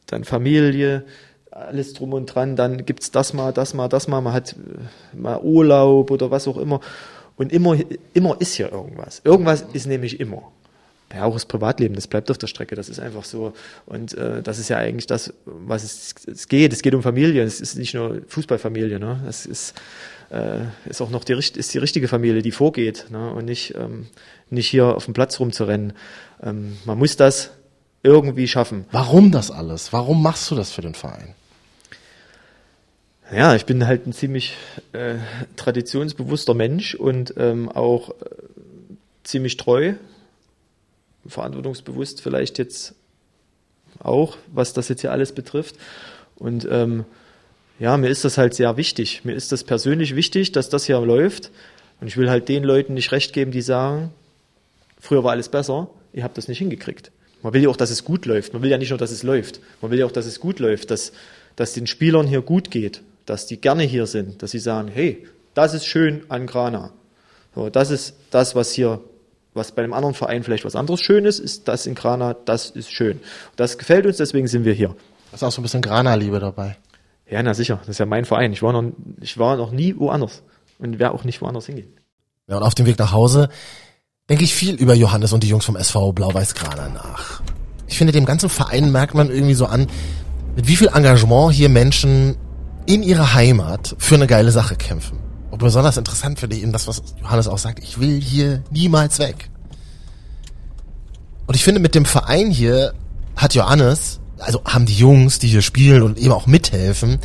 dann 0.07 0.25
Familie, 0.25 1.05
alles 1.53 1.93
drum 1.95 2.13
und 2.13 2.27
dran, 2.27 2.57
dann 2.57 2.85
gibt's 2.85 3.11
das 3.11 3.33
mal, 3.33 3.53
das 3.53 3.75
mal, 3.75 3.89
das 3.89 4.09
mal, 4.09 4.21
man 4.21 4.33
hat 4.33 4.55
äh, 4.55 5.17
mal 5.17 5.41
Urlaub 5.41 6.11
oder 6.11 6.31
was 6.31 6.49
auch 6.49 6.57
immer. 6.57 6.81
Und 7.37 7.53
immer, 7.53 7.77
immer 8.15 8.37
ist 8.41 8.55
hier 8.55 8.73
irgendwas. 8.73 9.23
Irgendwas 9.25 9.65
ist 9.73 9.87
nämlich 9.87 10.21
immer. 10.21 10.51
Ja, 11.15 11.25
auch 11.25 11.35
das 11.35 11.45
Privatleben, 11.45 11.95
das 11.95 12.07
bleibt 12.07 12.31
auf 12.31 12.39
der 12.39 12.47
Strecke, 12.47 12.75
das 12.75 12.89
ist 12.89 12.99
einfach 12.99 13.25
so. 13.25 13.53
Und 13.85 14.15
äh, 14.15 14.43
das 14.43 14.59
ist 14.59 14.71
ja 14.71 14.79
eigentlich 14.79 15.07
das, 15.07 15.35
was 15.45 15.85
es, 15.85 16.15
es 16.27 16.49
geht. 16.49 16.73
Es 16.73 16.81
geht 16.81 16.95
um 16.95 17.03
Familie, 17.03 17.43
es 17.43 17.61
ist 17.61 17.77
nicht 17.77 17.95
nur 17.95 18.23
Fußballfamilie, 18.29 18.99
ne? 18.99 19.21
Es 19.29 19.45
ist, 19.45 19.75
äh, 20.31 20.61
ist 20.87 21.03
auch 21.03 21.11
noch 21.11 21.25
die, 21.25 21.35
ist 21.35 21.75
die 21.75 21.79
richtige 21.79 22.09
Familie, 22.09 22.41
die 22.41 22.53
vorgeht, 22.53 23.07
ne? 23.11 23.31
Und 23.31 23.45
nicht, 23.45 23.75
ähm, 23.75 24.07
nicht 24.49 24.69
hier 24.69 24.97
auf 24.97 25.05
dem 25.05 25.13
Platz 25.13 25.39
rumzurennen. 25.39 25.93
Ähm, 26.43 26.79
man 26.87 26.97
muss 26.97 27.17
das 27.17 27.51
irgendwie 28.03 28.49
schaffen. 28.49 28.87
Warum 28.91 29.33
das 29.33 29.51
alles? 29.51 29.93
Warum 29.93 30.23
machst 30.23 30.51
du 30.51 30.55
das 30.55 30.73
für 30.73 30.83
den 30.83 30.95
Verein? 30.95 31.35
Ja, 33.33 33.55
ich 33.55 33.65
bin 33.65 33.87
halt 33.87 34.07
ein 34.07 34.13
ziemlich 34.13 34.55
äh, 34.93 35.15
traditionsbewusster 35.57 36.53
Mensch 36.53 36.95
und 36.95 37.33
ähm, 37.39 37.71
auch 37.71 38.11
äh, 38.11 38.15
ziemlich 39.25 39.57
treu, 39.57 39.95
verantwortungsbewusst 41.27 42.21
vielleicht 42.21 42.59
jetzt 42.59 42.95
auch, 44.01 44.37
was 44.53 44.75
das 44.75 44.91
jetzt 44.91 45.01
hier 45.01 45.13
alles 45.13 45.33
betrifft. 45.33 45.77
Und 46.37 46.69
ähm, 46.71 47.07
ja, 47.79 47.97
mir 47.97 48.11
ist 48.11 48.27
das 48.27 48.37
halt 48.37 48.53
sehr 48.53 48.77
wichtig. 48.77 49.25
Mir 49.25 49.35
ist 49.35 49.51
das 49.51 49.65
persönlich 49.65 50.15
wichtig, 50.15 50.53
dass 50.53 50.69
das 50.69 50.85
hier 50.85 51.01
läuft. 51.01 51.51
Und 52.03 52.09
ich 52.09 52.19
will 52.19 52.29
halt 52.29 52.51
den 52.51 52.65
Leuten 52.65 52.93
nicht 52.93 53.13
recht 53.13 53.33
geben, 53.33 53.51
die 53.51 53.63
sagen, 53.63 54.11
früher 55.01 55.25
war 55.25 55.31
alles 55.31 55.49
besser, 55.49 55.89
ihr 56.13 56.23
habt 56.23 56.37
das 56.37 56.49
nicht 56.49 56.59
hingekriegt. 56.59 57.13
Man 57.43 57.55
will 57.55 57.63
ja 57.63 57.71
auch, 57.71 57.79
dass 57.79 57.91
es 57.91 58.05
gut 58.05 58.27
läuft. 58.27 58.53
Man 58.53 58.61
will 58.61 58.71
ja 58.71 58.77
nicht 58.77 58.91
nur, 58.91 58.99
dass 58.99 59.11
es 59.11 59.23
läuft. 59.23 59.61
Man 59.81 59.91
will 59.91 60.01
ja 60.01 60.05
auch, 60.05 60.13
dass 60.13 60.27
es 60.27 60.39
gut 60.39 60.59
läuft, 60.59 60.91
dass, 60.91 61.13
dass 61.57 61.73
den 61.73 61.87
Spielern 61.87 62.27
hier 62.27 62.43
gut 62.43 62.71
geht 62.71 63.01
dass 63.27 63.47
die 63.47 63.61
gerne 63.61 63.83
hier 63.85 64.07
sind, 64.07 64.43
dass 64.43 64.51
sie 64.51 64.59
sagen, 64.59 64.89
hey, 64.89 65.27
das 65.55 65.75
ist 65.75 65.87
schön 65.87 66.25
an 66.29 66.47
Grana. 66.47 66.93
So, 67.55 67.69
das 67.69 67.91
ist 67.91 68.15
das, 68.31 68.55
was 68.55 68.73
hier, 68.73 69.01
was 69.55 69.73
bei 69.73 69.83
einem 69.83 69.93
anderen 69.93 70.15
Verein 70.15 70.43
vielleicht 70.43 70.65
was 70.65 70.77
anderes 70.77 71.01
schön 71.01 71.25
ist, 71.25 71.39
ist 71.39 71.69
das 71.69 71.87
in 71.87 71.95
Grana, 71.95 72.35
das 72.35 72.71
ist 72.71 72.91
schön. 72.91 73.21
Das 73.57 73.79
gefällt 73.79 74.07
uns, 74.07 74.17
deswegen 74.17 74.49
sind 74.49 74.65
wir 74.65 74.73
hier. 74.73 74.97
Da 75.31 75.37
ist 75.37 75.43
auch 75.43 75.53
so 75.53 75.61
ein 75.61 75.63
bisschen 75.63 75.83
Grana-Liebe 75.83 76.41
dabei. 76.41 76.77
Ja, 77.29 77.43
na 77.43 77.55
sicher, 77.55 77.77
das 77.79 77.89
ist 77.89 77.99
ja 77.99 78.07
mein 78.07 78.25
Verein. 78.25 78.53
Ich 78.53 78.63
war 78.63 78.73
noch, 78.73 78.93
ich 79.21 79.39
war 79.39 79.57
noch 79.57 79.71
nie 79.71 79.97
woanders 79.97 80.43
und 80.79 80.99
werde 80.99 81.15
auch 81.15 81.25
nicht 81.25 81.41
woanders 81.41 81.67
hingehen. 81.67 81.93
Ja, 82.49 82.57
und 82.57 82.63
auf 82.63 82.75
dem 82.75 82.87
Weg 82.87 82.99
nach 82.99 83.13
Hause 83.13 83.49
denke 84.29 84.45
ich 84.45 84.55
viel 84.55 84.75
über 84.75 84.95
Johannes 84.95 85.33
und 85.33 85.43
die 85.43 85.49
Jungs 85.49 85.65
vom 85.65 85.77
SV 85.77 86.13
Blau-Weiß 86.13 86.55
Grana 86.55 86.89
nach. 86.89 87.43
Ich 87.87 87.99
finde, 87.99 88.13
dem 88.13 88.25
ganzen 88.25 88.49
Verein 88.49 88.91
merkt 88.91 89.15
man 89.15 89.31
irgendwie 89.31 89.55
so 89.55 89.67
an, 89.67 89.87
mit 90.57 90.69
wie 90.69 90.77
viel 90.77 90.89
Engagement 90.89 91.53
hier 91.53 91.69
Menschen 91.69 92.37
in 92.87 93.03
ihrer 93.03 93.35
Heimat 93.35 93.95
für 93.99 94.15
eine 94.15 94.27
geile 94.27 94.51
Sache 94.51 94.77
kämpfen. 94.77 95.19
Und 95.51 95.59
besonders 95.59 95.97
interessant 95.97 96.39
finde 96.39 96.57
ich 96.57 96.63
eben 96.63 96.73
das, 96.73 96.89
was 96.89 97.03
Johannes 97.21 97.47
auch 97.47 97.59
sagt, 97.59 97.81
ich 97.81 98.01
will 98.01 98.21
hier 98.21 98.63
niemals 98.71 99.19
weg. 99.19 99.51
Und 101.47 101.55
ich 101.55 101.65
finde, 101.65 101.81
mit 101.81 101.95
dem 101.95 102.05
Verein 102.05 102.51
hier 102.51 102.95
hat 103.37 103.55
Johannes, 103.55 104.21
also 104.39 104.63
haben 104.65 104.87
die 104.87 104.95
Jungs, 104.95 105.39
die 105.39 105.49
hier 105.49 105.63
spielen 105.63 106.03
und 106.03 106.19
eben 106.19 106.33
auch 106.33 106.47
mithelfen, 106.47 107.19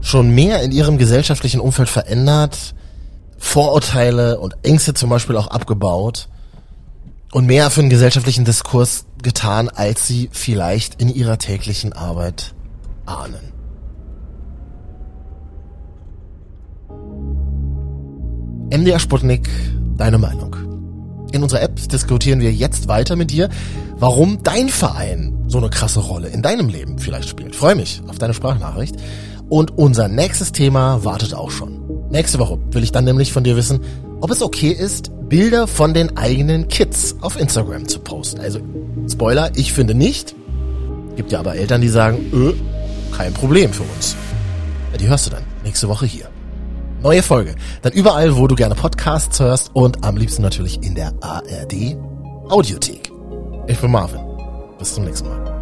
schon 0.00 0.30
mehr 0.34 0.62
in 0.62 0.72
ihrem 0.72 0.98
gesellschaftlichen 0.98 1.60
Umfeld 1.60 1.88
verändert, 1.88 2.74
Vorurteile 3.38 4.38
und 4.38 4.54
Ängste 4.62 4.94
zum 4.94 5.10
Beispiel 5.10 5.36
auch 5.36 5.48
abgebaut 5.48 6.28
und 7.32 7.46
mehr 7.46 7.70
für 7.70 7.80
den 7.80 7.90
gesellschaftlichen 7.90 8.44
Diskurs 8.44 9.04
getan, 9.22 9.68
als 9.68 10.06
sie 10.06 10.28
vielleicht 10.32 11.00
in 11.00 11.08
ihrer 11.08 11.38
täglichen 11.38 11.92
Arbeit 11.92 12.54
ahnen. 13.06 13.49
MDR 18.70 19.00
Sputnik, 19.00 19.48
deine 19.96 20.18
Meinung. 20.18 20.54
In 21.32 21.42
unserer 21.42 21.62
App 21.62 21.76
diskutieren 21.88 22.40
wir 22.40 22.52
jetzt 22.52 22.86
weiter 22.86 23.16
mit 23.16 23.32
dir, 23.32 23.48
warum 23.96 24.44
dein 24.44 24.68
Verein 24.68 25.44
so 25.48 25.58
eine 25.58 25.70
krasse 25.70 25.98
Rolle 25.98 26.28
in 26.28 26.40
deinem 26.40 26.68
Leben 26.68 26.98
vielleicht 26.98 27.28
spielt. 27.28 27.56
Freue 27.56 27.74
mich 27.74 28.00
auf 28.06 28.18
deine 28.18 28.32
Sprachnachricht. 28.32 28.94
Und 29.48 29.76
unser 29.76 30.06
nächstes 30.06 30.52
Thema 30.52 31.04
wartet 31.04 31.34
auch 31.34 31.50
schon. 31.50 31.80
Nächste 32.10 32.38
Woche 32.38 32.58
will 32.70 32.84
ich 32.84 32.92
dann 32.92 33.04
nämlich 33.04 33.32
von 33.32 33.42
dir 33.42 33.56
wissen, 33.56 33.80
ob 34.20 34.30
es 34.30 34.40
okay 34.40 34.70
ist, 34.70 35.10
Bilder 35.28 35.66
von 35.66 35.92
den 35.92 36.16
eigenen 36.16 36.68
Kids 36.68 37.16
auf 37.20 37.40
Instagram 37.40 37.88
zu 37.88 37.98
posten. 37.98 38.40
Also, 38.40 38.60
Spoiler, 39.10 39.50
ich 39.56 39.72
finde 39.72 39.94
nicht. 39.94 40.36
Gibt 41.16 41.32
ja 41.32 41.40
aber 41.40 41.56
Eltern, 41.56 41.80
die 41.80 41.88
sagen, 41.88 42.18
öh, 42.32 42.52
kein 43.16 43.34
Problem 43.34 43.72
für 43.72 43.82
uns. 43.82 44.14
Die 45.00 45.08
hörst 45.08 45.26
du 45.26 45.30
dann 45.30 45.42
nächste 45.64 45.88
Woche 45.88 46.06
hier. 46.06 46.28
Neue 47.02 47.22
Folge. 47.22 47.54
Dann 47.82 47.92
überall, 47.92 48.36
wo 48.36 48.46
du 48.46 48.54
gerne 48.54 48.74
Podcasts 48.74 49.40
hörst 49.40 49.70
und 49.74 50.04
am 50.04 50.16
liebsten 50.16 50.42
natürlich 50.42 50.82
in 50.82 50.94
der 50.94 51.12
ARD 51.20 51.96
Audiothek. 52.50 53.10
Ich 53.66 53.78
bin 53.78 53.90
Marvin. 53.90 54.20
Bis 54.78 54.94
zum 54.94 55.04
nächsten 55.04 55.28
Mal. 55.28 55.59